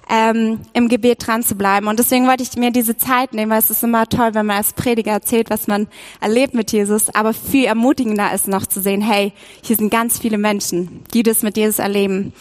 Ähm, 0.10 0.62
im 0.74 0.88
Gebet 0.88 1.28
dran 1.28 1.44
zu 1.44 1.56
bleiben. 1.56 1.88
Und 1.88 2.00
deswegen 2.00 2.28
wollte 2.28 2.44
ich 2.44 2.56
mir 2.56 2.72
diese 2.72 2.98
Zeit 2.98 3.34
nehmen, 3.34 3.52
weil 3.52 3.60
es 3.60 3.70
ist 3.70 3.84
immer 3.84 4.08
toll, 4.08 4.34
wenn 4.34 4.46
man 4.46 4.58
als 4.58 4.74
Prediger 4.74 5.12
erzählt, 5.12 5.50
was 5.50 5.68
man 5.68 5.88
erlebt 6.20 6.54
mit 6.54 6.72
Jesus. 6.72 7.10
Aber 7.14 7.34
viel 7.34 7.66
ermutigender 7.66 8.34
ist 8.34 8.48
noch 8.48 8.66
zu 8.66 8.82
sehen, 8.82 9.02
hey, 9.02 9.32
hier 9.62 9.76
sind 9.76 9.90
ganz 9.90 10.20
viele 10.20 10.38
Menschen, 10.38 11.04
die 11.14 11.24
das 11.24 11.44
mit 11.44 11.56
Jesus 11.56 11.80
erleben. 11.80 12.34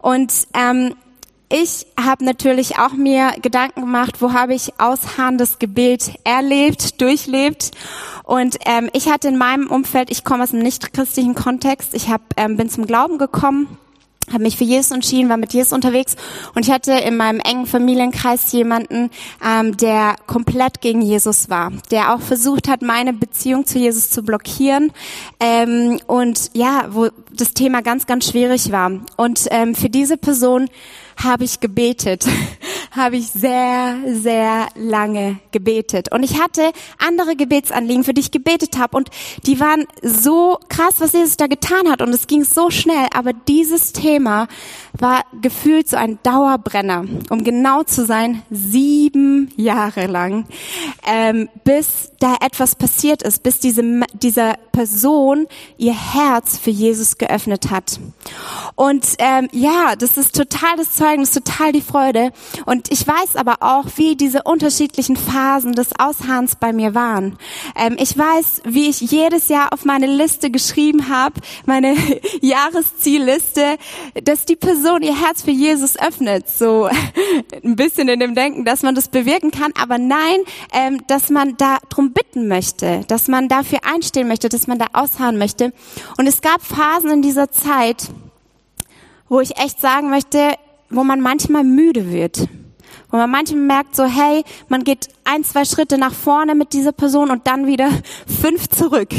Und 0.00 0.32
ähm, 0.54 0.94
ich 1.52 1.86
habe 2.00 2.24
natürlich 2.24 2.78
auch 2.78 2.92
mir 2.92 3.32
Gedanken 3.42 3.80
gemacht, 3.80 4.20
wo 4.22 4.32
habe 4.32 4.54
ich 4.54 4.78
ausharrendes 4.78 5.58
Gebet 5.58 6.12
erlebt, 6.24 7.00
durchlebt. 7.00 7.72
Und 8.22 8.58
ähm, 8.66 8.88
ich 8.92 9.08
hatte 9.08 9.28
in 9.28 9.36
meinem 9.36 9.68
Umfeld, 9.68 10.10
ich 10.10 10.22
komme 10.24 10.44
aus 10.44 10.52
einem 10.52 10.62
nicht-christlichen 10.62 11.34
Kontext, 11.34 11.94
ich 11.94 12.08
hab, 12.08 12.22
ähm, 12.36 12.56
bin 12.56 12.70
zum 12.70 12.86
Glauben 12.86 13.18
gekommen 13.18 13.78
habe 14.32 14.42
mich 14.42 14.56
für 14.56 14.64
Jesus 14.64 14.90
entschieden, 14.90 15.28
war 15.28 15.36
mit 15.36 15.52
Jesus 15.52 15.72
unterwegs 15.72 16.16
und 16.54 16.66
ich 16.66 16.72
hatte 16.72 16.92
in 16.92 17.16
meinem 17.16 17.40
engen 17.40 17.66
Familienkreis 17.66 18.52
jemanden, 18.52 19.10
ähm, 19.44 19.76
der 19.76 20.16
komplett 20.26 20.80
gegen 20.80 21.02
Jesus 21.02 21.50
war, 21.50 21.72
der 21.90 22.14
auch 22.14 22.20
versucht 22.20 22.68
hat, 22.68 22.82
meine 22.82 23.12
Beziehung 23.12 23.66
zu 23.66 23.78
Jesus 23.78 24.10
zu 24.10 24.22
blockieren 24.22 24.92
ähm, 25.38 26.00
und 26.06 26.50
ja, 26.54 26.88
wo 26.90 27.08
das 27.32 27.54
Thema 27.54 27.82
ganz, 27.82 28.06
ganz 28.06 28.28
schwierig 28.28 28.72
war. 28.72 28.92
Und 29.16 29.46
ähm, 29.50 29.74
für 29.74 29.88
diese 29.88 30.16
Person 30.16 30.68
habe 31.16 31.44
ich 31.44 31.60
gebetet. 31.60 32.26
habe 32.90 33.16
ich 33.16 33.28
sehr, 33.28 33.98
sehr 34.06 34.68
lange 34.74 35.38
gebetet. 35.52 36.12
Und 36.12 36.22
ich 36.22 36.40
hatte 36.40 36.72
andere 36.98 37.36
Gebetsanliegen, 37.36 38.04
für 38.04 38.14
die 38.14 38.20
ich 38.20 38.30
gebetet 38.30 38.78
habe. 38.78 38.96
Und 38.96 39.10
die 39.46 39.60
waren 39.60 39.86
so 40.02 40.58
krass, 40.68 40.94
was 40.98 41.12
Jesus 41.12 41.36
da 41.36 41.46
getan 41.46 41.90
hat. 41.90 42.02
Und 42.02 42.10
es 42.10 42.26
ging 42.26 42.44
so 42.44 42.70
schnell. 42.70 43.06
Aber 43.14 43.32
dieses 43.32 43.92
Thema 43.92 44.48
war 44.98 45.24
gefühlt 45.40 45.88
so 45.88 45.96
ein 45.96 46.18
Dauerbrenner. 46.22 47.04
Um 47.30 47.44
genau 47.44 47.84
zu 47.84 48.04
sein, 48.04 48.42
sieben 48.50 49.52
Jahre 49.56 50.06
lang. 50.06 50.46
Ähm, 51.06 51.48
bis 51.64 52.10
da 52.18 52.36
etwas 52.40 52.74
passiert 52.74 53.22
ist, 53.22 53.42
bis 53.42 53.60
diese, 53.60 53.82
diese 54.12 54.54
Person 54.72 55.46
ihr 55.78 55.94
Herz 55.94 56.58
für 56.58 56.70
Jesus 56.70 57.18
geöffnet 57.18 57.70
hat. 57.70 57.98
Und 58.74 59.14
ähm, 59.18 59.48
ja, 59.52 59.94
das 59.96 60.16
ist 60.16 60.34
total 60.34 60.76
das 60.76 60.94
Zeugnis, 61.10 61.32
total 61.32 61.72
die 61.72 61.80
Freude. 61.80 62.32
Und 62.66 62.90
ich 62.92 63.06
weiß 63.06 63.36
aber 63.36 63.56
auch, 63.60 63.86
wie 63.96 64.16
diese 64.16 64.42
unterschiedlichen 64.44 65.16
Phasen 65.16 65.72
des 65.72 65.98
Ausharrens 65.98 66.56
bei 66.56 66.72
mir 66.72 66.94
waren. 66.94 67.36
Ähm, 67.76 67.96
ich 67.98 68.16
weiß, 68.16 68.62
wie 68.64 68.88
ich 68.88 69.00
jedes 69.00 69.48
Jahr 69.48 69.72
auf 69.72 69.84
meine 69.84 70.06
Liste 70.06 70.50
geschrieben 70.50 71.08
habe, 71.08 71.40
meine 71.66 71.96
Jahreszielliste, 72.40 73.76
dass 74.22 74.44
die 74.44 74.56
Person 74.56 75.02
ihr 75.02 75.18
Herz 75.18 75.42
für 75.42 75.50
Jesus 75.50 75.98
öffnet. 75.98 76.48
So 76.48 76.88
ein 77.64 77.76
bisschen 77.76 78.08
in 78.08 78.20
dem 78.20 78.34
Denken, 78.34 78.64
dass 78.64 78.82
man 78.82 78.94
das 78.94 79.08
bewirken 79.08 79.50
kann, 79.50 79.72
aber 79.80 79.98
nein, 79.98 80.40
ähm, 80.72 81.02
dass 81.06 81.30
man 81.30 81.56
da 81.56 81.78
drum 81.88 82.12
bitten 82.12 82.48
möchte, 82.48 83.02
dass 83.08 83.28
man 83.28 83.48
dafür 83.48 83.80
einstehen 83.82 84.28
möchte, 84.28 84.48
dass 84.48 84.66
man 84.66 84.78
da 84.78 84.86
ausharren 84.92 85.38
möchte. 85.38 85.72
Und 86.18 86.26
es 86.26 86.40
gab 86.40 86.62
Phasen 86.62 87.10
in 87.10 87.22
dieser 87.22 87.50
Zeit, 87.50 88.08
wo 89.28 89.40
ich 89.40 89.56
echt 89.58 89.80
sagen 89.80 90.10
möchte, 90.10 90.56
wo 90.90 91.04
man 91.04 91.20
manchmal 91.20 91.64
müde 91.64 92.10
wird 92.10 92.48
wo 93.10 93.16
man 93.16 93.30
manchmal 93.30 93.60
merkt 93.60 93.96
so, 93.96 94.04
hey, 94.04 94.44
man 94.68 94.84
geht 94.84 95.08
ein, 95.24 95.44
zwei 95.44 95.64
Schritte 95.64 95.98
nach 95.98 96.14
vorne 96.14 96.54
mit 96.54 96.72
dieser 96.72 96.92
Person 96.92 97.30
und 97.30 97.46
dann 97.46 97.66
wieder 97.66 97.88
fünf 98.40 98.68
zurück. 98.68 99.10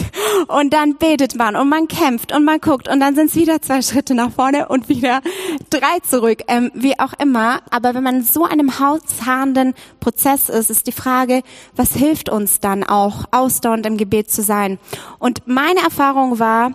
Und 0.47 0.73
dann 0.73 0.95
betet 0.95 1.35
man 1.35 1.55
und 1.55 1.69
man 1.69 1.87
kämpft 1.87 2.33
und 2.33 2.45
man 2.45 2.59
guckt 2.59 2.87
und 2.87 2.99
dann 2.99 3.15
sind 3.15 3.27
es 3.27 3.35
wieder 3.35 3.61
zwei 3.61 3.81
Schritte 3.81 4.15
nach 4.15 4.31
vorne 4.31 4.67
und 4.67 4.89
wieder 4.89 5.21
drei 5.69 5.99
zurück, 6.07 6.43
ähm, 6.47 6.71
wie 6.73 6.97
auch 6.99 7.13
immer. 7.19 7.61
Aber 7.69 7.93
wenn 7.93 8.03
man 8.03 8.23
so 8.23 8.45
einem 8.45 8.79
hausharrenden 8.79 9.73
Prozess 9.99 10.49
ist, 10.49 10.69
ist 10.69 10.87
die 10.87 10.91
Frage, 10.91 11.43
was 11.75 11.93
hilft 11.93 12.29
uns 12.29 12.59
dann 12.59 12.83
auch, 12.83 13.25
ausdauernd 13.31 13.85
im 13.85 13.97
Gebet 13.97 14.31
zu 14.31 14.41
sein? 14.41 14.79
Und 15.19 15.47
meine 15.47 15.81
Erfahrung 15.81 16.39
war, 16.39 16.73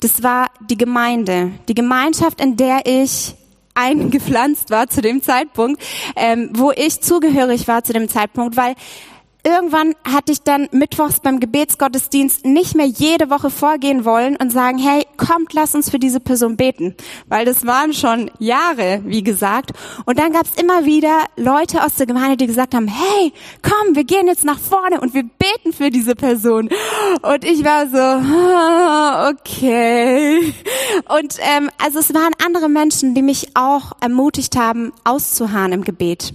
das 0.00 0.22
war 0.22 0.46
die 0.68 0.76
Gemeinde, 0.76 1.52
die 1.68 1.74
Gemeinschaft, 1.74 2.40
in 2.40 2.56
der 2.56 2.82
ich 2.84 3.34
eingepflanzt 3.78 4.70
war 4.70 4.88
zu 4.88 5.00
dem 5.00 5.22
Zeitpunkt, 5.22 5.82
ähm, 6.16 6.50
wo 6.54 6.72
ich 6.72 7.00
zugehörig 7.00 7.68
war 7.68 7.84
zu 7.84 7.92
dem 7.92 8.08
Zeitpunkt, 8.08 8.56
weil 8.56 8.74
irgendwann 9.48 9.94
hatte 10.04 10.32
ich 10.32 10.42
dann 10.42 10.68
mittwochs 10.72 11.20
beim 11.20 11.40
Gebetsgottesdienst 11.40 12.44
nicht 12.44 12.74
mehr 12.74 12.86
jede 12.86 13.30
Woche 13.30 13.50
vorgehen 13.50 14.04
wollen 14.04 14.36
und 14.36 14.52
sagen, 14.52 14.78
hey, 14.78 15.06
kommt, 15.16 15.54
lass 15.54 15.74
uns 15.74 15.90
für 15.90 15.98
diese 15.98 16.20
Person 16.20 16.56
beten. 16.56 16.94
Weil 17.28 17.46
das 17.46 17.66
waren 17.66 17.94
schon 17.94 18.30
Jahre, 18.38 19.00
wie 19.04 19.22
gesagt. 19.22 19.72
Und 20.04 20.18
dann 20.18 20.32
gab 20.32 20.44
es 20.44 20.60
immer 20.60 20.84
wieder 20.84 21.24
Leute 21.36 21.82
aus 21.82 21.94
der 21.94 22.06
Gemeinde, 22.06 22.36
die 22.36 22.46
gesagt 22.46 22.74
haben, 22.74 22.88
hey, 22.88 23.32
komm, 23.62 23.94
wir 23.96 24.04
gehen 24.04 24.26
jetzt 24.26 24.44
nach 24.44 24.58
vorne 24.58 25.00
und 25.00 25.14
wir 25.14 25.22
beten 25.24 25.72
für 25.72 25.90
diese 25.90 26.14
Person. 26.14 26.68
Und 27.22 27.44
ich 27.44 27.64
war 27.64 27.88
so, 27.88 27.98
ah, 27.98 29.30
okay. 29.30 30.52
Und 31.08 31.38
ähm, 31.40 31.70
also 31.82 32.00
es 32.00 32.12
waren 32.12 32.32
andere 32.44 32.68
Menschen, 32.68 33.14
die 33.14 33.22
mich 33.22 33.48
auch 33.54 33.92
ermutigt 34.00 34.56
haben, 34.56 34.92
auszuharren 35.04 35.72
im 35.72 35.84
Gebet. 35.84 36.34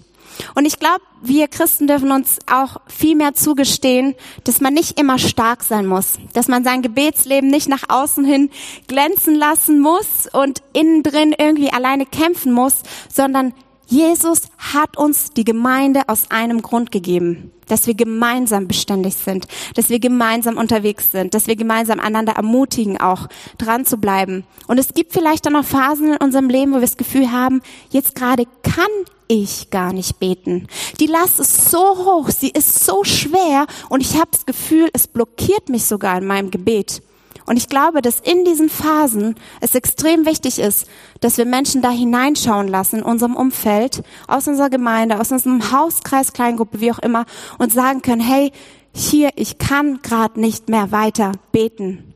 Und 0.56 0.66
ich 0.66 0.80
glaube, 0.80 1.02
wir 1.22 1.48
Christen 1.48 1.88
dürfen 1.88 2.12
uns 2.12 2.40
auch 2.52 2.78
viel 2.88 3.16
mehr 3.16 3.34
zugestehen, 3.34 4.16
dass 4.44 4.62
man 4.62 4.74
nicht 4.74 5.00
immer 5.00 5.18
stark 5.18 5.64
sein 5.64 5.86
muss, 5.86 6.20
dass 6.34 6.48
man 6.48 6.64
sein 6.64 6.82
Gebetsleben 6.82 7.50
nicht 7.50 7.70
nach 7.70 7.84
außen 7.88 8.26
hin 8.26 8.50
glänzen 8.88 9.36
lassen 9.36 9.80
muss 9.80 10.28
und 10.32 10.62
innen 10.74 11.04
drin 11.04 11.34
irgendwie 11.38 11.72
alleine 11.72 12.06
kämpfen 12.06 12.52
muss, 12.52 12.76
sondern 13.12 13.54
Jesus 13.94 14.42
hat 14.58 14.98
uns 14.98 15.30
die 15.30 15.44
Gemeinde 15.44 16.02
aus 16.08 16.32
einem 16.32 16.64
Grund 16.64 16.92
gegeben, 16.92 17.52
dass 17.68 17.86
wir 17.86 17.94
gemeinsam 17.94 18.68
beständig 18.68 19.14
sind, 19.14 19.46
dass 19.76 19.90
wir 19.90 20.00
gemeinsam 20.00 20.58
unterwegs 20.58 21.12
sind, 21.12 21.36
dass 21.36 21.46
wir 21.46 21.56
gemeinsam 21.56 22.00
einander 22.00 22.34
ermutigen, 22.34 23.00
auch 23.00 23.28
dran 23.60 23.86
zu 23.86 23.98
bleiben. 23.98 24.46
Und 24.66 24.80
es 24.80 24.96
gibt 24.96 25.14
vielleicht 25.14 25.46
dann 25.46 25.54
noch 25.54 25.64
Phasen 25.64 26.14
in 26.14 26.18
unserem 26.18 26.50
Leben, 26.50 26.72
wo 26.72 26.78
wir 26.78 26.82
das 26.82 26.98
Gefühl 26.98 27.32
haben, 27.32 27.62
jetzt 27.92 28.16
gerade 28.16 28.46
kann 28.64 28.90
ich 29.28 29.70
gar 29.70 29.94
nicht 29.94 30.20
beten. 30.20 30.68
Die 31.00 31.06
Last 31.06 31.40
ist 31.40 31.70
so 31.70 31.78
hoch, 31.78 32.32
sie 32.32 32.50
ist 32.50 32.84
so 32.84 33.04
schwer 33.04 33.68
und 33.90 34.02
ich 34.02 34.16
habe 34.16 34.32
das 34.32 34.48
Gefühl, 34.48 34.90
es 34.94 35.08
blockiert 35.08 35.70
mich 35.70 35.86
sogar 35.86 36.18
in 36.18 36.26
meinem 36.26 36.50
Gebet. 36.50 37.04
Und 37.46 37.58
ich 37.58 37.70
glaube, 37.70 38.02
dass 38.02 38.20
in 38.20 38.46
diesen 38.46 38.70
Phasen 38.70 39.36
es 39.62 39.76
extrem 39.76 40.26
wichtig 40.26 40.60
ist, 40.60 40.88
dass 41.20 41.38
wir 41.38 41.46
Menschen 41.46 41.82
da 41.82 41.90
hineinschauen 41.90 42.68
lassen 42.68 42.98
in 43.00 43.04
unserem 43.04 43.36
Umfeld, 43.36 44.04
aus 44.28 44.48
unserer 44.48 44.70
Gemeinde, 44.70 45.20
aus 45.20 45.32
unserem 45.32 45.72
Hauskreis, 45.72 46.34
Kleingruppe, 46.34 46.80
wie 46.80 46.92
auch 46.92 47.00
immer, 47.00 47.26
und 47.58 47.72
sagen 47.72 48.02
können, 48.02 48.22
hey, 48.22 48.52
hier, 48.94 49.32
ich 49.36 49.58
kann 49.58 50.02
gerade 50.02 50.40
nicht 50.40 50.70
mehr 50.70 50.92
weiter 50.92 51.34
beten. 51.52 52.14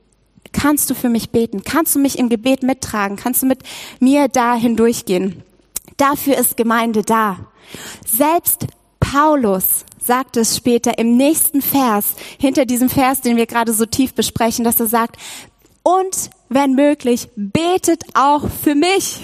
Kannst 0.51 0.89
du 0.89 0.95
für 0.95 1.09
mich 1.09 1.31
beten? 1.31 1.63
Kannst 1.63 1.95
du 1.95 1.99
mich 1.99 2.17
im 2.17 2.29
Gebet 2.29 2.63
mittragen? 2.63 3.17
Kannst 3.17 3.41
du 3.41 3.45
mit 3.45 3.59
mir 3.99 4.27
da 4.27 4.55
hindurchgehen? 4.55 5.43
Dafür 5.97 6.37
ist 6.37 6.57
Gemeinde 6.57 7.01
da. 7.01 7.37
Selbst 8.05 8.67
Paulus 9.11 9.85
sagt 9.99 10.35
es 10.37 10.57
später 10.57 10.97
im 10.97 11.15
nächsten 11.15 11.61
Vers, 11.61 12.15
hinter 12.39 12.65
diesem 12.65 12.89
Vers, 12.89 13.21
den 13.21 13.37
wir 13.37 13.45
gerade 13.45 13.73
so 13.73 13.85
tief 13.85 14.13
besprechen, 14.13 14.65
dass 14.65 14.79
er 14.79 14.87
sagt, 14.87 15.17
und 15.83 16.29
wenn 16.49 16.73
möglich, 16.73 17.29
betet 17.35 18.03
auch 18.13 18.43
für 18.63 18.75
mich. 18.75 19.19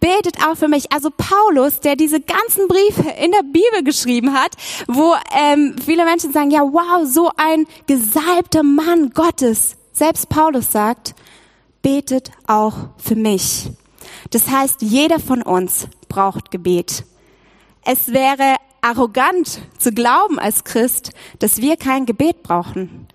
Betet 0.00 0.44
auch 0.46 0.56
für 0.56 0.68
mich. 0.68 0.92
Also 0.92 1.10
Paulus, 1.10 1.80
der 1.80 1.94
diese 1.94 2.20
ganzen 2.20 2.66
Briefe 2.68 3.10
in 3.22 3.30
der 3.32 3.42
Bibel 3.42 3.84
geschrieben 3.84 4.32
hat, 4.32 4.52
wo 4.88 5.14
ähm, 5.38 5.76
viele 5.84 6.04
Menschen 6.04 6.32
sagen, 6.32 6.50
ja 6.50 6.62
wow, 6.62 7.06
so 7.06 7.30
ein 7.36 7.66
gesalbter 7.86 8.62
Mann 8.62 9.10
Gottes. 9.10 9.76
Selbst 9.92 10.28
Paulus 10.28 10.72
sagt, 10.72 11.14
betet 11.82 12.30
auch 12.46 12.74
für 12.96 13.14
mich. 13.14 13.70
Das 14.30 14.48
heißt, 14.48 14.82
jeder 14.82 15.20
von 15.20 15.42
uns 15.42 15.86
braucht 16.08 16.50
Gebet. 16.50 17.04
Es 17.84 18.08
wäre 18.08 18.56
arrogant 18.86 19.60
zu 19.78 19.92
glauben 19.92 20.38
als 20.38 20.64
Christ, 20.64 21.10
dass 21.38 21.60
wir 21.60 21.76
kein 21.76 22.06
Gebet 22.06 22.42
brauchen, 22.42 23.08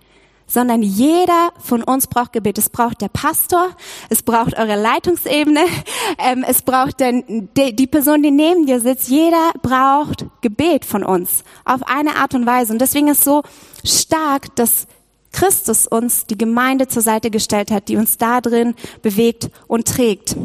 sondern 0.45 0.83
jeder 0.83 1.53
von 1.59 1.81
uns 1.81 2.07
braucht 2.07 2.33
Gebet. 2.33 2.57
Es 2.57 2.69
braucht 2.69 2.99
der 3.01 3.07
Pastor, 3.07 3.69
es 4.09 4.21
braucht 4.21 4.57
eure 4.57 4.79
Leitungsebene, 4.79 5.61
ähm, 6.17 6.43
es 6.45 6.61
braucht 6.61 6.99
den, 6.99 7.49
die, 7.55 7.73
die 7.73 7.87
Person, 7.87 8.21
die 8.21 8.31
neben 8.31 8.65
dir 8.65 8.81
sitzt. 8.81 9.07
Jeder 9.07 9.51
braucht 9.61 10.25
Gebet 10.41 10.83
von 10.83 11.03
uns 11.03 11.43
auf 11.63 11.81
eine 11.83 12.17
Art 12.17 12.33
und 12.33 12.45
Weise. 12.45 12.73
Und 12.73 12.79
deswegen 12.79 13.07
ist 13.07 13.23
so 13.23 13.43
stark, 13.85 14.53
dass 14.57 14.87
Christus 15.31 15.87
uns 15.87 16.25
die 16.25 16.37
Gemeinde 16.37 16.89
zur 16.89 17.01
Seite 17.01 17.31
gestellt 17.31 17.71
hat, 17.71 17.87
die 17.87 17.95
uns 17.95 18.17
da 18.17 18.41
drin 18.41 18.75
bewegt 19.01 19.49
und 19.67 19.87
trägt. 19.87 20.35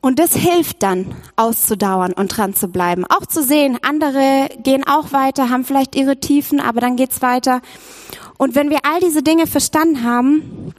Und 0.00 0.18
das 0.18 0.34
hilft 0.34 0.82
dann, 0.82 1.14
auszudauern 1.36 2.12
und 2.12 2.36
dran 2.36 2.54
zu 2.54 2.68
bleiben. 2.68 3.04
Auch 3.04 3.26
zu 3.26 3.42
sehen, 3.42 3.78
andere 3.82 4.48
gehen 4.62 4.86
auch 4.86 5.12
weiter, 5.12 5.50
haben 5.50 5.64
vielleicht 5.64 5.96
ihre 5.96 6.18
Tiefen, 6.18 6.60
aber 6.60 6.80
dann 6.80 6.96
geht's 6.96 7.20
weiter. 7.20 7.60
Und 8.36 8.54
wenn 8.54 8.70
wir 8.70 8.78
all 8.84 9.00
diese 9.00 9.22
Dinge 9.24 9.48
verstanden 9.48 10.04
haben, 10.04 10.72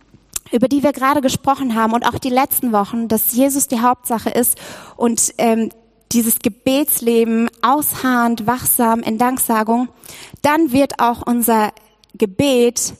über 0.52 0.68
die 0.68 0.84
wir 0.84 0.94
gerade 0.94 1.22
gesprochen 1.22 1.76
haben 1.76 1.94
und 1.94 2.06
auch 2.06 2.18
die 2.18 2.30
letzten 2.30 2.72
Wochen, 2.72 3.08
dass 3.08 3.34
Jesus 3.34 3.68
die 3.68 3.82
Hauptsache 3.82 4.30
ist 4.30 4.58
und 4.96 5.34
ähm, 5.38 5.70
dieses 6.12 6.40
Gebetsleben 6.40 7.50
ausharrend, 7.62 8.48
wachsam 8.48 9.02
in 9.02 9.18
Danksagung, 9.18 9.90
dann 10.42 10.72
wird 10.72 11.00
auch 11.00 11.28
unser 11.28 11.72
Gebet 12.18 12.94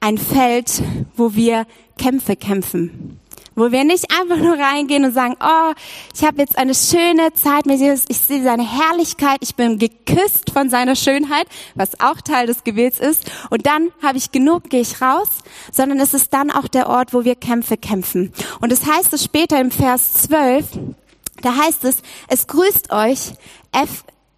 ein 0.00 0.16
Feld, 0.16 0.82
wo 1.16 1.34
wir 1.34 1.66
Kämpfe 1.98 2.36
kämpfen 2.36 3.18
wo 3.56 3.72
wir 3.72 3.82
nicht 3.84 4.06
einfach 4.16 4.36
nur 4.36 4.56
reingehen 4.56 5.04
und 5.04 5.12
sagen, 5.12 5.34
oh, 5.40 5.72
ich 6.14 6.24
habe 6.24 6.38
jetzt 6.38 6.56
eine 6.56 6.74
schöne 6.74 7.32
Zeit 7.32 7.66
mit 7.66 7.80
Jesus, 7.80 8.04
ich 8.08 8.18
sehe 8.18 8.42
seine 8.42 8.62
Herrlichkeit, 8.62 9.38
ich 9.40 9.56
bin 9.56 9.78
geküsst 9.78 10.50
von 10.52 10.70
seiner 10.70 10.94
Schönheit, 10.94 11.48
was 11.74 11.98
auch 12.00 12.20
Teil 12.20 12.46
des 12.46 12.62
Gebets 12.62 13.00
ist, 13.00 13.30
und 13.50 13.66
dann 13.66 13.90
habe 14.02 14.18
ich 14.18 14.30
genug, 14.30 14.70
gehe 14.70 14.82
ich 14.82 15.02
raus, 15.02 15.28
sondern 15.72 15.98
es 15.98 16.14
ist 16.14 16.32
dann 16.32 16.50
auch 16.50 16.68
der 16.68 16.88
Ort, 16.88 17.12
wo 17.12 17.24
wir 17.24 17.34
Kämpfe 17.34 17.76
kämpfen. 17.76 18.32
Und 18.60 18.72
es 18.72 18.76
das 18.80 18.94
heißt 18.94 19.12
es 19.14 19.24
später 19.24 19.58
im 19.58 19.70
Vers 19.70 20.12
12, 20.12 20.66
da 21.42 21.56
heißt 21.56 21.84
es, 21.84 22.02
es 22.28 22.46
grüßt 22.46 22.92
euch 22.92 23.32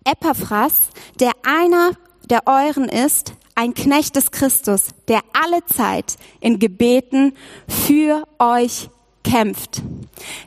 Epaphras, 0.04 0.88
der 1.20 1.32
einer 1.42 1.90
der 2.30 2.46
euren 2.46 2.88
ist, 2.88 3.32
ein 3.54 3.74
Knecht 3.74 4.14
des 4.14 4.30
Christus, 4.30 4.88
der 5.08 5.20
alle 5.32 5.64
Zeit 5.66 6.16
in 6.40 6.58
Gebeten 6.58 7.34
für 7.66 8.24
euch 8.38 8.88
kämpft. 9.28 9.82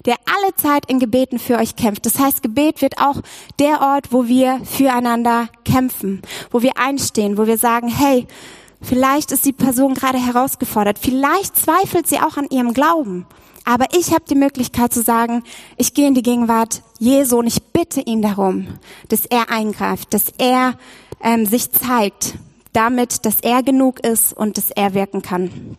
Der 0.06 0.16
alle 0.26 0.56
Zeit 0.56 0.86
in 0.88 1.00
Gebeten 1.00 1.40
für 1.40 1.58
euch 1.58 1.76
kämpft. 1.76 2.06
Das 2.06 2.20
heißt, 2.20 2.42
Gebet 2.42 2.82
wird 2.82 2.98
auch 3.00 3.22
der 3.60 3.82
Ort, 3.82 4.12
wo 4.12 4.28
wir 4.28 4.62
füreinander 4.66 5.50
kämpfen, 5.66 6.22
wo 6.50 6.62
wir 6.62 6.78
einstehen, 6.78 7.38
wo 7.38 7.48
wir 7.48 7.58
sagen, 7.58 7.88
hey, 7.88 8.28
vielleicht 8.82 9.32
ist 9.32 9.46
die 9.46 9.54
Person 9.54 9.94
gerade 9.94 10.18
herausgefordert, 10.18 11.00
vielleicht 11.00 11.56
zweifelt 11.56 12.08
sie 12.08 12.20
auch 12.20 12.38
an 12.38 12.48
ihrem 12.50 12.74
Glauben. 12.74 13.26
Aber 13.64 13.86
ich 13.96 14.12
habe 14.12 14.24
die 14.28 14.36
Möglichkeit 14.36 14.92
zu 14.92 15.04
sagen, 15.04 15.44
ich 15.78 15.94
gehe 15.94 16.08
in 16.08 16.16
die 16.16 16.24
Gegenwart 16.24 16.82
Jesu 16.98 17.38
und 17.38 17.48
ich 17.48 17.62
bitte 17.62 18.02
ihn 18.02 18.24
darum, 18.24 18.68
dass 19.10 19.28
er 19.28 19.52
eingreift, 19.52 20.16
dass 20.16 20.34
er 20.40 20.74
ähm, 21.22 21.46
sich 21.46 21.72
zeigt, 21.72 22.34
damit, 22.74 23.26
dass 23.26 23.40
er 23.42 23.62
genug 23.62 24.00
ist 24.00 24.34
und 24.34 24.58
dass 24.58 24.72
er 24.72 24.96
wirken 24.96 25.22
kann. 25.22 25.78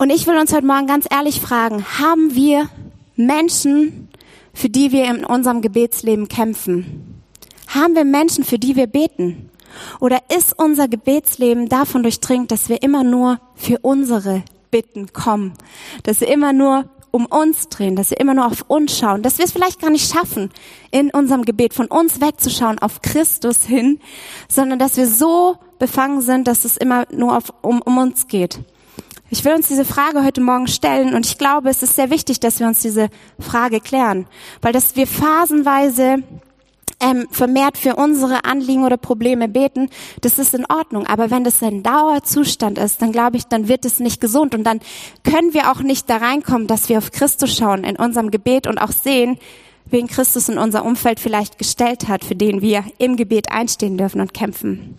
Und 0.00 0.08
ich 0.08 0.26
will 0.26 0.38
uns 0.38 0.50
heute 0.54 0.64
Morgen 0.64 0.86
ganz 0.86 1.06
ehrlich 1.10 1.42
fragen, 1.42 1.84
haben 1.98 2.34
wir 2.34 2.70
Menschen, 3.16 4.08
für 4.54 4.70
die 4.70 4.92
wir 4.92 5.04
in 5.04 5.26
unserem 5.26 5.60
Gebetsleben 5.60 6.26
kämpfen? 6.26 7.22
Haben 7.68 7.94
wir 7.94 8.06
Menschen, 8.06 8.42
für 8.42 8.58
die 8.58 8.76
wir 8.76 8.86
beten? 8.86 9.50
Oder 10.00 10.20
ist 10.34 10.58
unser 10.58 10.88
Gebetsleben 10.88 11.68
davon 11.68 12.02
durchdringt, 12.02 12.50
dass 12.50 12.70
wir 12.70 12.82
immer 12.82 13.04
nur 13.04 13.40
für 13.56 13.76
unsere 13.82 14.42
Bitten 14.70 15.12
kommen? 15.12 15.52
Dass 16.04 16.22
wir 16.22 16.28
immer 16.28 16.54
nur 16.54 16.88
um 17.10 17.26
uns 17.26 17.68
drehen, 17.68 17.94
dass 17.94 18.08
wir 18.08 18.20
immer 18.20 18.32
nur 18.32 18.46
auf 18.46 18.64
uns 18.68 18.96
schauen, 18.96 19.22
dass 19.22 19.36
wir 19.36 19.44
es 19.44 19.52
vielleicht 19.52 19.82
gar 19.82 19.90
nicht 19.90 20.10
schaffen, 20.10 20.48
in 20.90 21.10
unserem 21.10 21.44
Gebet 21.44 21.74
von 21.74 21.88
uns 21.88 22.22
wegzuschauen 22.22 22.78
auf 22.78 23.02
Christus 23.02 23.64
hin, 23.64 24.00
sondern 24.48 24.78
dass 24.78 24.96
wir 24.96 25.06
so 25.06 25.58
befangen 25.78 26.22
sind, 26.22 26.48
dass 26.48 26.64
es 26.64 26.78
immer 26.78 27.04
nur 27.12 27.36
auf, 27.36 27.52
um, 27.60 27.82
um 27.82 27.98
uns 27.98 28.28
geht. 28.28 28.60
Ich 29.32 29.44
will 29.44 29.54
uns 29.54 29.68
diese 29.68 29.84
Frage 29.84 30.24
heute 30.24 30.40
Morgen 30.40 30.66
stellen 30.66 31.14
und 31.14 31.24
ich 31.24 31.38
glaube, 31.38 31.70
es 31.70 31.84
ist 31.84 31.94
sehr 31.94 32.10
wichtig, 32.10 32.40
dass 32.40 32.58
wir 32.58 32.66
uns 32.66 32.82
diese 32.82 33.10
Frage 33.38 33.80
klären, 33.80 34.26
weil 34.60 34.72
dass 34.72 34.96
wir 34.96 35.06
phasenweise 35.06 36.24
ähm, 36.98 37.28
vermehrt 37.30 37.78
für 37.78 37.94
unsere 37.94 38.44
Anliegen 38.44 38.84
oder 38.84 38.96
Probleme 38.96 39.46
beten, 39.46 39.88
das 40.20 40.40
ist 40.40 40.52
in 40.52 40.66
Ordnung. 40.66 41.06
Aber 41.06 41.30
wenn 41.30 41.44
das 41.44 41.62
ein 41.62 41.84
Dauerzustand 41.84 42.76
ist, 42.76 43.00
dann 43.02 43.12
glaube 43.12 43.36
ich, 43.36 43.44
dann 43.44 43.68
wird 43.68 43.84
es 43.84 44.00
nicht 44.00 44.20
gesund 44.20 44.52
und 44.52 44.64
dann 44.64 44.80
können 45.22 45.54
wir 45.54 45.70
auch 45.70 45.80
nicht 45.80 46.10
da 46.10 46.16
reinkommen, 46.16 46.66
dass 46.66 46.88
wir 46.88 46.98
auf 46.98 47.12
Christus 47.12 47.56
schauen 47.56 47.84
in 47.84 47.94
unserem 47.94 48.32
Gebet 48.32 48.66
und 48.66 48.78
auch 48.78 48.92
sehen, 48.92 49.38
wen 49.86 50.08
Christus 50.08 50.48
in 50.48 50.58
unser 50.58 50.84
Umfeld 50.84 51.20
vielleicht 51.20 51.56
gestellt 51.56 52.08
hat, 52.08 52.24
für 52.24 52.34
den 52.34 52.62
wir 52.62 52.82
im 52.98 53.14
Gebet 53.14 53.52
einstehen 53.52 53.96
dürfen 53.96 54.20
und 54.20 54.34
kämpfen. 54.34 54.98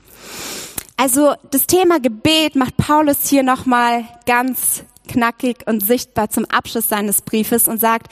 Also 1.02 1.34
das 1.50 1.66
Thema 1.66 2.00
Gebet 2.00 2.56
macht 2.56 2.78
Paulus 2.78 3.28
hier 3.28 3.42
nochmal 3.42 4.06
ganz 4.28 4.84
knackig 5.08 5.66
und 5.66 5.84
sichtbar 5.84 6.30
zum 6.30 6.46
Abschluss 6.46 6.90
seines 6.90 7.24
Briefes 7.24 7.68
und 7.68 7.80
sagt, 7.80 8.06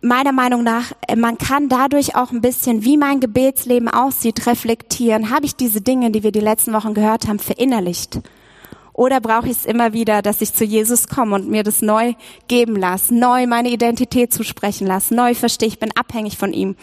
meiner 0.00 0.32
Meinung 0.32 0.62
nach, 0.62 0.92
äh, 1.06 1.14
man 1.14 1.36
kann 1.36 1.68
dadurch 1.68 2.16
auch 2.16 2.30
ein 2.30 2.40
bisschen, 2.40 2.84
wie 2.84 2.96
mein 2.96 3.20
Gebetsleben 3.20 3.90
aussieht, 3.90 4.46
reflektieren. 4.46 5.28
Habe 5.28 5.44
ich 5.44 5.56
diese 5.56 5.82
Dinge, 5.82 6.10
die 6.10 6.22
wir 6.22 6.32
die 6.32 6.40
letzten 6.40 6.72
Wochen 6.72 6.94
gehört 6.94 7.28
haben, 7.28 7.38
verinnerlicht? 7.38 8.18
Oder 8.94 9.20
brauche 9.20 9.48
ich 9.48 9.58
es 9.58 9.66
immer 9.66 9.92
wieder, 9.92 10.22
dass 10.22 10.40
ich 10.40 10.54
zu 10.54 10.64
Jesus 10.64 11.06
komme 11.06 11.34
und 11.34 11.50
mir 11.50 11.64
das 11.64 11.82
neu 11.82 12.14
geben 12.48 12.76
lasse, 12.76 13.14
neu 13.14 13.46
meine 13.46 13.68
Identität 13.68 14.32
zusprechen 14.32 14.86
lasse, 14.86 15.14
neu 15.14 15.34
verstehe, 15.34 15.68
ich 15.68 15.78
bin 15.78 15.94
abhängig 15.94 16.38
von 16.38 16.54
ihm. 16.54 16.76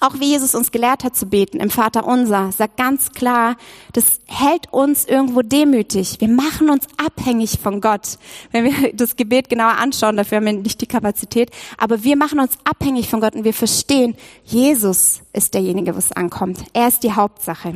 Auch 0.00 0.20
wie 0.20 0.26
Jesus 0.26 0.54
uns 0.54 0.70
gelehrt 0.70 1.04
hat 1.04 1.16
zu 1.16 1.26
beten 1.26 1.58
im 1.58 1.70
Vater 1.70 2.06
unser, 2.06 2.52
sagt 2.52 2.76
ganz 2.76 3.12
klar, 3.12 3.56
das 3.92 4.20
hält 4.26 4.72
uns 4.72 5.04
irgendwo 5.04 5.42
demütig. 5.42 6.16
Wir 6.20 6.28
machen 6.28 6.70
uns 6.70 6.86
abhängig 6.96 7.58
von 7.62 7.80
Gott. 7.80 8.18
Wenn 8.52 8.64
wir 8.64 8.92
das 8.94 9.16
Gebet 9.16 9.48
genauer 9.48 9.76
anschauen, 9.78 10.16
dafür 10.16 10.38
haben 10.38 10.46
wir 10.46 10.52
nicht 10.52 10.80
die 10.80 10.86
Kapazität, 10.86 11.50
aber 11.78 12.04
wir 12.04 12.16
machen 12.16 12.40
uns 12.40 12.52
abhängig 12.64 13.08
von 13.08 13.20
Gott 13.20 13.34
und 13.34 13.44
wir 13.44 13.54
verstehen, 13.54 14.16
Jesus 14.44 15.22
ist 15.32 15.54
derjenige, 15.54 15.94
wo 15.94 15.98
es 15.98 16.12
ankommt. 16.12 16.64
Er 16.72 16.88
ist 16.88 17.02
die 17.02 17.12
Hauptsache. 17.12 17.74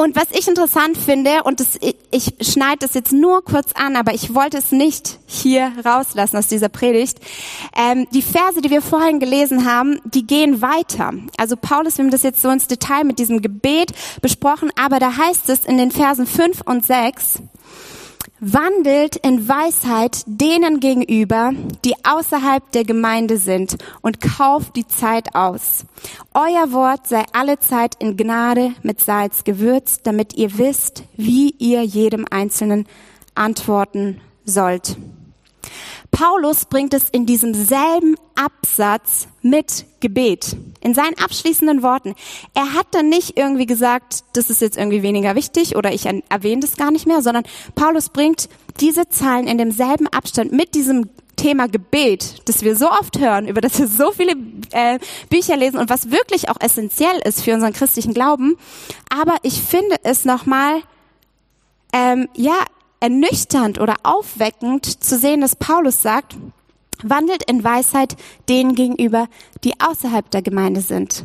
Und 0.00 0.16
was 0.16 0.28
ich 0.30 0.48
interessant 0.48 0.96
finde, 0.96 1.42
und 1.44 1.60
das, 1.60 1.78
ich, 2.10 2.34
schneide 2.40 2.78
das 2.78 2.94
jetzt 2.94 3.12
nur 3.12 3.44
kurz 3.44 3.72
an, 3.74 3.96
aber 3.96 4.14
ich 4.14 4.34
wollte 4.34 4.56
es 4.56 4.72
nicht 4.72 5.18
hier 5.26 5.72
rauslassen 5.84 6.38
aus 6.38 6.46
dieser 6.46 6.70
Predigt. 6.70 7.18
Ähm, 7.76 8.06
die 8.10 8.22
Verse, 8.22 8.62
die 8.62 8.70
wir 8.70 8.80
vorhin 8.80 9.20
gelesen 9.20 9.70
haben, 9.70 10.00
die 10.06 10.26
gehen 10.26 10.62
weiter. 10.62 11.12
Also 11.36 11.54
Paulus, 11.54 11.98
wir 11.98 12.04
haben 12.04 12.10
das 12.10 12.22
jetzt 12.22 12.40
so 12.40 12.48
ins 12.48 12.66
Detail 12.66 13.04
mit 13.04 13.18
diesem 13.18 13.42
Gebet 13.42 13.92
besprochen, 14.22 14.70
aber 14.74 15.00
da 15.00 15.18
heißt 15.18 15.50
es 15.50 15.66
in 15.66 15.76
den 15.76 15.90
Versen 15.90 16.26
5 16.26 16.62
und 16.64 16.86
6, 16.86 17.42
Wandelt 18.42 19.16
in 19.16 19.48
Weisheit 19.48 20.22
denen 20.24 20.80
gegenüber, 20.80 21.52
die 21.84 21.94
außerhalb 22.04 22.72
der 22.72 22.84
Gemeinde 22.84 23.36
sind 23.36 23.76
und 24.00 24.22
kauft 24.22 24.76
die 24.76 24.86
Zeit 24.86 25.34
aus. 25.34 25.84
Euer 26.32 26.72
Wort 26.72 27.06
sei 27.06 27.22
alle 27.34 27.58
Zeit 27.58 27.96
in 27.98 28.16
Gnade 28.16 28.72
mit 28.82 28.98
Salz 28.98 29.44
gewürzt, 29.44 30.06
damit 30.06 30.32
ihr 30.32 30.56
wisst, 30.56 31.04
wie 31.18 31.50
ihr 31.58 31.82
jedem 31.82 32.24
Einzelnen 32.30 32.86
antworten 33.34 34.22
sollt. 34.46 34.96
Paulus 36.20 36.66
bringt 36.66 36.92
es 36.92 37.08
in 37.08 37.24
diesem 37.24 37.54
selben 37.54 38.14
Absatz 38.34 39.26
mit 39.40 39.86
Gebet. 40.00 40.54
In 40.82 40.92
seinen 40.92 41.16
abschließenden 41.18 41.82
Worten. 41.82 42.14
Er 42.52 42.74
hat 42.74 42.88
dann 42.90 43.08
nicht 43.08 43.38
irgendwie 43.38 43.64
gesagt, 43.64 44.24
das 44.34 44.50
ist 44.50 44.60
jetzt 44.60 44.76
irgendwie 44.76 45.02
weniger 45.02 45.34
wichtig 45.34 45.76
oder 45.76 45.94
ich 45.94 46.04
erwähne 46.28 46.60
das 46.60 46.76
gar 46.76 46.90
nicht 46.90 47.06
mehr, 47.06 47.22
sondern 47.22 47.44
Paulus 47.74 48.10
bringt 48.10 48.50
diese 48.80 49.08
Zahlen 49.08 49.46
in 49.46 49.56
demselben 49.56 50.08
Abstand 50.08 50.52
mit 50.52 50.74
diesem 50.74 51.08
Thema 51.36 51.68
Gebet, 51.68 52.42
das 52.44 52.60
wir 52.64 52.76
so 52.76 52.90
oft 52.90 53.18
hören, 53.18 53.48
über 53.48 53.62
das 53.62 53.78
wir 53.78 53.88
so 53.88 54.12
viele 54.12 54.34
äh, 54.72 54.98
Bücher 55.30 55.56
lesen 55.56 55.78
und 55.78 55.88
was 55.88 56.10
wirklich 56.10 56.50
auch 56.50 56.60
essentiell 56.60 57.18
ist 57.24 57.42
für 57.42 57.54
unseren 57.54 57.72
christlichen 57.72 58.12
Glauben. 58.12 58.58
Aber 59.08 59.36
ich 59.42 59.62
finde 59.62 59.96
es 60.02 60.26
nochmal, 60.26 60.82
ähm, 61.94 62.28
ja, 62.36 62.58
ernüchternd 63.00 63.80
oder 63.80 63.96
aufweckend 64.02 65.02
zu 65.02 65.18
sehen, 65.18 65.40
dass 65.40 65.56
Paulus 65.56 66.02
sagt, 66.02 66.36
wandelt 67.02 67.42
in 67.50 67.64
Weisheit 67.64 68.16
denen 68.48 68.74
gegenüber, 68.74 69.28
die 69.64 69.80
außerhalb 69.80 70.30
der 70.30 70.42
Gemeinde 70.42 70.82
sind. 70.82 71.24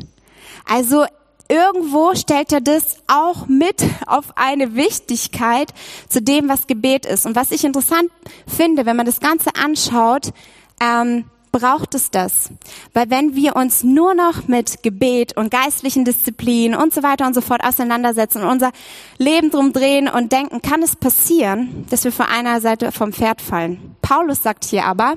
Also 0.64 1.04
irgendwo 1.48 2.14
stellt 2.14 2.52
er 2.52 2.60
das 2.60 2.96
auch 3.06 3.46
mit 3.46 3.84
auf 4.06 4.36
eine 4.36 4.74
Wichtigkeit 4.74 5.72
zu 6.08 6.22
dem, 6.22 6.48
was 6.48 6.66
Gebet 6.66 7.06
ist. 7.06 7.26
Und 7.26 7.36
was 7.36 7.52
ich 7.52 7.64
interessant 7.64 8.10
finde, 8.46 8.86
wenn 8.86 8.96
man 8.96 9.06
das 9.06 9.20
Ganze 9.20 9.50
anschaut, 9.54 10.32
ähm, 10.80 11.24
braucht 11.52 11.94
es 11.94 12.10
das. 12.10 12.50
Weil 12.92 13.10
wenn 13.10 13.34
wir 13.34 13.56
uns 13.56 13.82
nur 13.82 14.14
noch 14.14 14.48
mit 14.48 14.82
Gebet 14.82 15.36
und 15.36 15.50
geistlichen 15.50 16.04
Disziplinen 16.04 16.78
und 16.78 16.92
so 16.92 17.02
weiter 17.02 17.26
und 17.26 17.34
so 17.34 17.40
fort 17.40 17.64
auseinandersetzen 17.64 18.42
und 18.42 18.48
unser 18.48 18.72
Leben 19.18 19.50
drum 19.50 19.72
drehen 19.72 20.08
und 20.08 20.32
denken, 20.32 20.62
kann 20.62 20.82
es 20.82 20.96
passieren, 20.96 21.86
dass 21.90 22.04
wir 22.04 22.12
von 22.12 22.26
einer 22.26 22.60
Seite 22.60 22.92
vom 22.92 23.12
Pferd 23.12 23.40
fallen. 23.40 23.96
Paulus 24.02 24.42
sagt 24.42 24.64
hier 24.64 24.84
aber, 24.84 25.14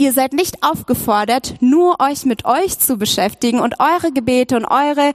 Ihr 0.00 0.12
seid 0.12 0.32
nicht 0.32 0.62
aufgefordert, 0.62 1.56
nur 1.58 1.96
euch 1.98 2.24
mit 2.24 2.44
euch 2.44 2.78
zu 2.78 2.98
beschäftigen 2.98 3.58
und 3.58 3.80
eure 3.80 4.12
Gebete 4.12 4.54
und 4.54 4.64
eure 4.64 5.12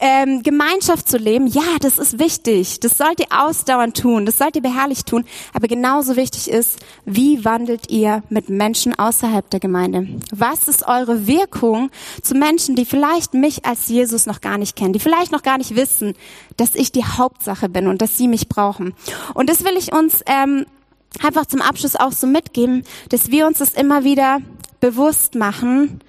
ähm, 0.00 0.42
Gemeinschaft 0.42 1.08
zu 1.08 1.16
leben. 1.16 1.46
Ja, 1.46 1.62
das 1.80 1.98
ist 2.00 2.18
wichtig. 2.18 2.80
Das 2.80 2.98
sollt 2.98 3.20
ihr 3.20 3.28
ausdauernd 3.30 3.96
tun. 3.96 4.26
Das 4.26 4.38
sollt 4.38 4.56
ihr 4.56 4.62
beharrlich 4.62 5.04
tun. 5.04 5.24
Aber 5.54 5.68
genauso 5.68 6.16
wichtig 6.16 6.50
ist, 6.50 6.80
wie 7.04 7.44
wandelt 7.44 7.88
ihr 7.88 8.24
mit 8.28 8.48
Menschen 8.48 8.98
außerhalb 8.98 9.48
der 9.48 9.60
Gemeinde? 9.60 10.08
Was 10.32 10.66
ist 10.66 10.88
eure 10.88 11.28
Wirkung 11.28 11.90
zu 12.20 12.34
Menschen, 12.34 12.74
die 12.74 12.84
vielleicht 12.84 13.32
mich 13.32 13.64
als 13.64 13.86
Jesus 13.86 14.26
noch 14.26 14.40
gar 14.40 14.58
nicht 14.58 14.74
kennen, 14.74 14.92
die 14.92 14.98
vielleicht 14.98 15.30
noch 15.30 15.42
gar 15.42 15.56
nicht 15.56 15.76
wissen, 15.76 16.14
dass 16.56 16.74
ich 16.74 16.90
die 16.90 17.04
Hauptsache 17.04 17.68
bin 17.68 17.86
und 17.86 18.02
dass 18.02 18.18
sie 18.18 18.26
mich 18.26 18.48
brauchen? 18.48 18.92
Und 19.34 19.48
das 19.48 19.62
will 19.62 19.76
ich 19.76 19.92
uns 19.92 20.22
ähm, 20.26 20.66
einfach 21.24 21.46
zum 21.46 21.62
Abschluss 21.62 21.96
auch 21.96 22.12
so 22.12 22.26
mitgeben, 22.26 22.84
dass 23.08 23.30
wir 23.30 23.46
uns 23.46 23.58
das 23.58 23.74
immer 23.74 24.04
wieder 24.04 24.40
bewusst 24.80 25.34
machen. 25.34 26.00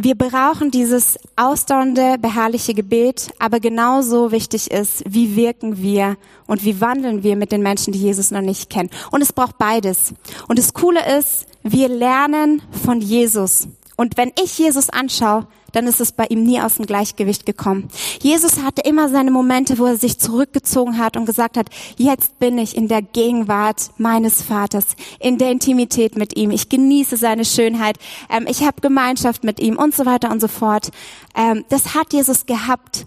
Wir 0.00 0.14
brauchen 0.14 0.70
dieses 0.70 1.18
ausdauernde, 1.34 2.18
beharrliche 2.20 2.72
Gebet, 2.72 3.32
aber 3.40 3.58
genauso 3.58 4.30
wichtig 4.30 4.70
ist, 4.70 5.02
wie 5.08 5.34
wirken 5.34 5.82
wir 5.82 6.16
und 6.46 6.64
wie 6.64 6.80
wandeln 6.80 7.24
wir 7.24 7.34
mit 7.34 7.50
den 7.50 7.62
Menschen, 7.62 7.92
die 7.92 7.98
Jesus 7.98 8.30
noch 8.30 8.40
nicht 8.40 8.70
kennen. 8.70 8.90
Und 9.10 9.22
es 9.22 9.32
braucht 9.32 9.58
beides. 9.58 10.14
Und 10.46 10.58
das 10.58 10.72
Coole 10.72 11.00
ist, 11.18 11.46
wir 11.64 11.88
lernen 11.88 12.62
von 12.84 13.00
Jesus. 13.00 13.66
Und 13.96 14.16
wenn 14.16 14.32
ich 14.40 14.56
Jesus 14.56 14.88
anschaue, 14.88 15.48
dann 15.72 15.86
ist 15.86 16.00
es 16.00 16.12
bei 16.12 16.26
ihm 16.26 16.42
nie 16.42 16.60
aus 16.60 16.76
dem 16.76 16.86
Gleichgewicht 16.86 17.46
gekommen. 17.46 17.88
Jesus 18.22 18.62
hatte 18.62 18.82
immer 18.82 19.08
seine 19.08 19.30
Momente, 19.30 19.78
wo 19.78 19.86
er 19.86 19.96
sich 19.96 20.18
zurückgezogen 20.18 20.98
hat 20.98 21.16
und 21.16 21.26
gesagt 21.26 21.56
hat, 21.56 21.68
jetzt 21.96 22.38
bin 22.38 22.58
ich 22.58 22.76
in 22.76 22.88
der 22.88 23.02
Gegenwart 23.02 23.90
meines 23.98 24.42
Vaters, 24.42 24.86
in 25.20 25.38
der 25.38 25.50
Intimität 25.50 26.16
mit 26.16 26.36
ihm. 26.36 26.50
Ich 26.50 26.68
genieße 26.68 27.16
seine 27.16 27.44
Schönheit. 27.44 27.98
Ähm, 28.30 28.46
ich 28.48 28.62
habe 28.62 28.80
Gemeinschaft 28.80 29.44
mit 29.44 29.60
ihm 29.60 29.76
und 29.76 29.94
so 29.94 30.06
weiter 30.06 30.30
und 30.30 30.40
so 30.40 30.48
fort. 30.48 30.90
Ähm, 31.34 31.64
das 31.68 31.94
hat 31.94 32.12
Jesus 32.12 32.46
gehabt. 32.46 33.06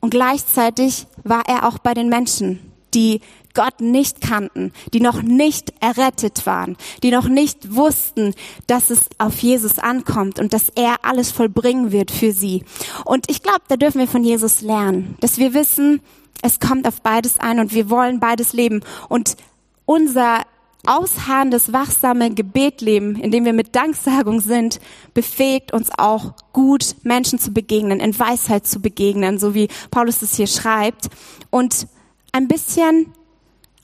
Und 0.00 0.10
gleichzeitig 0.10 1.06
war 1.24 1.42
er 1.46 1.68
auch 1.68 1.78
bei 1.78 1.94
den 1.94 2.08
Menschen, 2.08 2.58
die 2.94 3.20
Gott 3.54 3.80
nicht 3.80 4.20
kannten, 4.20 4.72
die 4.92 5.00
noch 5.00 5.22
nicht 5.22 5.72
errettet 5.80 6.46
waren, 6.46 6.76
die 7.02 7.10
noch 7.10 7.28
nicht 7.28 7.74
wussten, 7.74 8.34
dass 8.66 8.90
es 8.90 9.00
auf 9.18 9.38
Jesus 9.38 9.78
ankommt 9.78 10.38
und 10.38 10.52
dass 10.52 10.68
er 10.70 10.96
alles 11.04 11.30
vollbringen 11.30 11.92
wird 11.92 12.10
für 12.10 12.32
sie. 12.32 12.64
Und 13.04 13.30
ich 13.30 13.42
glaube, 13.42 13.62
da 13.68 13.76
dürfen 13.76 13.98
wir 13.98 14.08
von 14.08 14.24
Jesus 14.24 14.60
lernen, 14.60 15.16
dass 15.20 15.38
wir 15.38 15.54
wissen, 15.54 16.00
es 16.42 16.60
kommt 16.60 16.86
auf 16.86 17.02
beides 17.02 17.38
ein 17.38 17.60
und 17.60 17.74
wir 17.74 17.90
wollen 17.90 18.20
beides 18.20 18.52
leben. 18.52 18.80
Und 19.08 19.36
unser 19.84 20.44
ausharrendes, 20.86 21.72
wachsame 21.72 22.32
Gebetleben, 22.32 23.16
in 23.16 23.30
dem 23.30 23.44
wir 23.44 23.52
mit 23.52 23.76
Danksagung 23.76 24.40
sind, 24.40 24.80
befähigt 25.12 25.72
uns 25.72 25.90
auch 25.96 26.32
gut 26.52 26.96
Menschen 27.02 27.38
zu 27.38 27.52
begegnen, 27.52 28.00
in 28.00 28.18
Weisheit 28.18 28.66
zu 28.66 28.80
begegnen, 28.80 29.38
so 29.38 29.54
wie 29.54 29.68
Paulus 29.90 30.22
es 30.22 30.36
hier 30.36 30.46
schreibt. 30.46 31.08
Und 31.50 31.86
ein 32.32 32.48
bisschen 32.48 33.12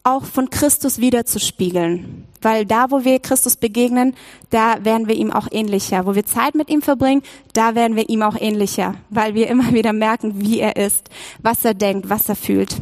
auch 0.07 0.25
von 0.25 0.51
Christus 0.51 0.99
wiederzuspiegeln. 0.99 2.27
Weil 2.41 2.65
da, 2.65 2.91
wo 2.91 3.05
wir 3.05 3.19
Christus 3.19 3.57
begegnen, 3.57 4.15
da 4.51 4.85
werden 4.85 5.09
wir 5.09 5.17
ihm 5.17 5.33
auch 5.33 5.49
ähnlicher. 5.51 6.07
Wo 6.07 6.15
wir 6.15 6.25
Zeit 6.25 6.55
mit 6.55 6.71
ihm 6.71 6.81
verbringen, 6.81 7.23
da 7.55 7.75
werden 7.75 7.97
wir 7.97 8.09
ihm 8.09 8.23
auch 8.23 8.37
ähnlicher. 8.41 8.95
Weil 9.11 9.35
wir 9.35 9.49
immer 9.49 9.73
wieder 9.73 9.93
merken, 9.93 10.41
wie 10.41 10.61
er 10.61 10.77
ist, 10.77 11.11
was 11.43 11.65
er 11.65 11.75
denkt, 11.75 12.09
was 12.09 12.29
er 12.29 12.37
fühlt. 12.37 12.77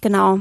Genau. 0.00 0.38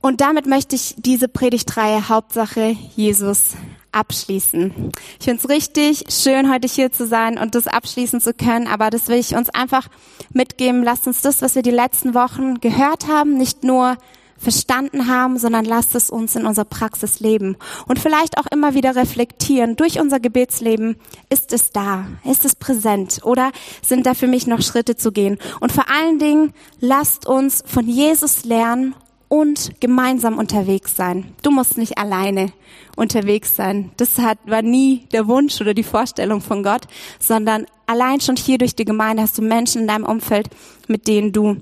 Und 0.00 0.20
damit 0.20 0.46
möchte 0.46 0.76
ich 0.76 0.94
diese 0.96 1.26
Predigtreihe 1.26 2.08
Hauptsache 2.08 2.76
Jesus 2.94 3.56
abschließen. 3.90 4.92
Ich 5.18 5.24
finde 5.24 5.42
es 5.42 5.48
richtig 5.48 6.04
schön, 6.10 6.52
heute 6.52 6.68
hier 6.68 6.92
zu 6.92 7.06
sein 7.06 7.38
und 7.38 7.56
das 7.56 7.66
abschließen 7.66 8.20
zu 8.20 8.32
können, 8.32 8.68
aber 8.68 8.90
das 8.90 9.08
will 9.08 9.18
ich 9.18 9.34
uns 9.34 9.50
einfach 9.50 9.88
mitgeben. 10.32 10.84
Lasst 10.84 11.08
uns 11.08 11.22
das, 11.22 11.42
was 11.42 11.56
wir 11.56 11.62
die 11.62 11.70
letzten 11.70 12.14
Wochen 12.14 12.60
gehört 12.60 13.08
haben, 13.08 13.36
nicht 13.36 13.64
nur 13.64 13.96
verstanden 14.38 15.08
haben, 15.08 15.38
sondern 15.38 15.64
lasst 15.64 15.94
es 15.94 16.10
uns 16.10 16.36
in 16.36 16.46
unserer 16.46 16.64
Praxis 16.64 17.20
leben 17.20 17.56
und 17.86 17.98
vielleicht 17.98 18.38
auch 18.38 18.46
immer 18.50 18.74
wieder 18.74 18.96
reflektieren. 18.96 19.76
Durch 19.76 20.00
unser 20.00 20.20
Gebetsleben 20.20 20.96
ist 21.28 21.52
es 21.52 21.70
da, 21.70 22.06
ist 22.24 22.44
es 22.44 22.54
präsent 22.54 23.20
oder 23.24 23.50
sind 23.82 24.06
da 24.06 24.14
für 24.14 24.28
mich 24.28 24.46
noch 24.46 24.62
Schritte 24.62 24.96
zu 24.96 25.12
gehen? 25.12 25.38
Und 25.60 25.72
vor 25.72 25.84
allen 25.90 26.18
Dingen 26.18 26.54
lasst 26.80 27.26
uns 27.26 27.62
von 27.66 27.88
Jesus 27.88 28.44
lernen 28.44 28.94
und 29.28 29.78
gemeinsam 29.80 30.38
unterwegs 30.38 30.96
sein. 30.96 31.32
Du 31.42 31.50
musst 31.50 31.76
nicht 31.76 31.98
alleine 31.98 32.52
unterwegs 32.96 33.54
sein. 33.54 33.90
Das 33.96 34.18
hat, 34.18 34.38
war 34.46 34.62
nie 34.62 35.06
der 35.12 35.28
Wunsch 35.28 35.60
oder 35.60 35.74
die 35.74 35.82
Vorstellung 35.82 36.40
von 36.40 36.62
Gott, 36.62 36.86
sondern 37.18 37.66
allein 37.86 38.20
schon 38.20 38.36
hier 38.36 38.58
durch 38.58 38.74
die 38.74 38.84
Gemeinde 38.84 39.22
hast 39.22 39.38
du 39.38 39.42
Menschen 39.42 39.82
in 39.82 39.88
deinem 39.88 40.04
Umfeld, 40.04 40.48
mit 40.88 41.06
denen 41.06 41.32
du 41.32 41.58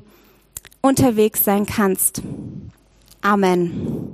unterwegs 0.80 1.44
sein 1.44 1.66
kannst. 1.66 2.22
Amen. 3.26 4.06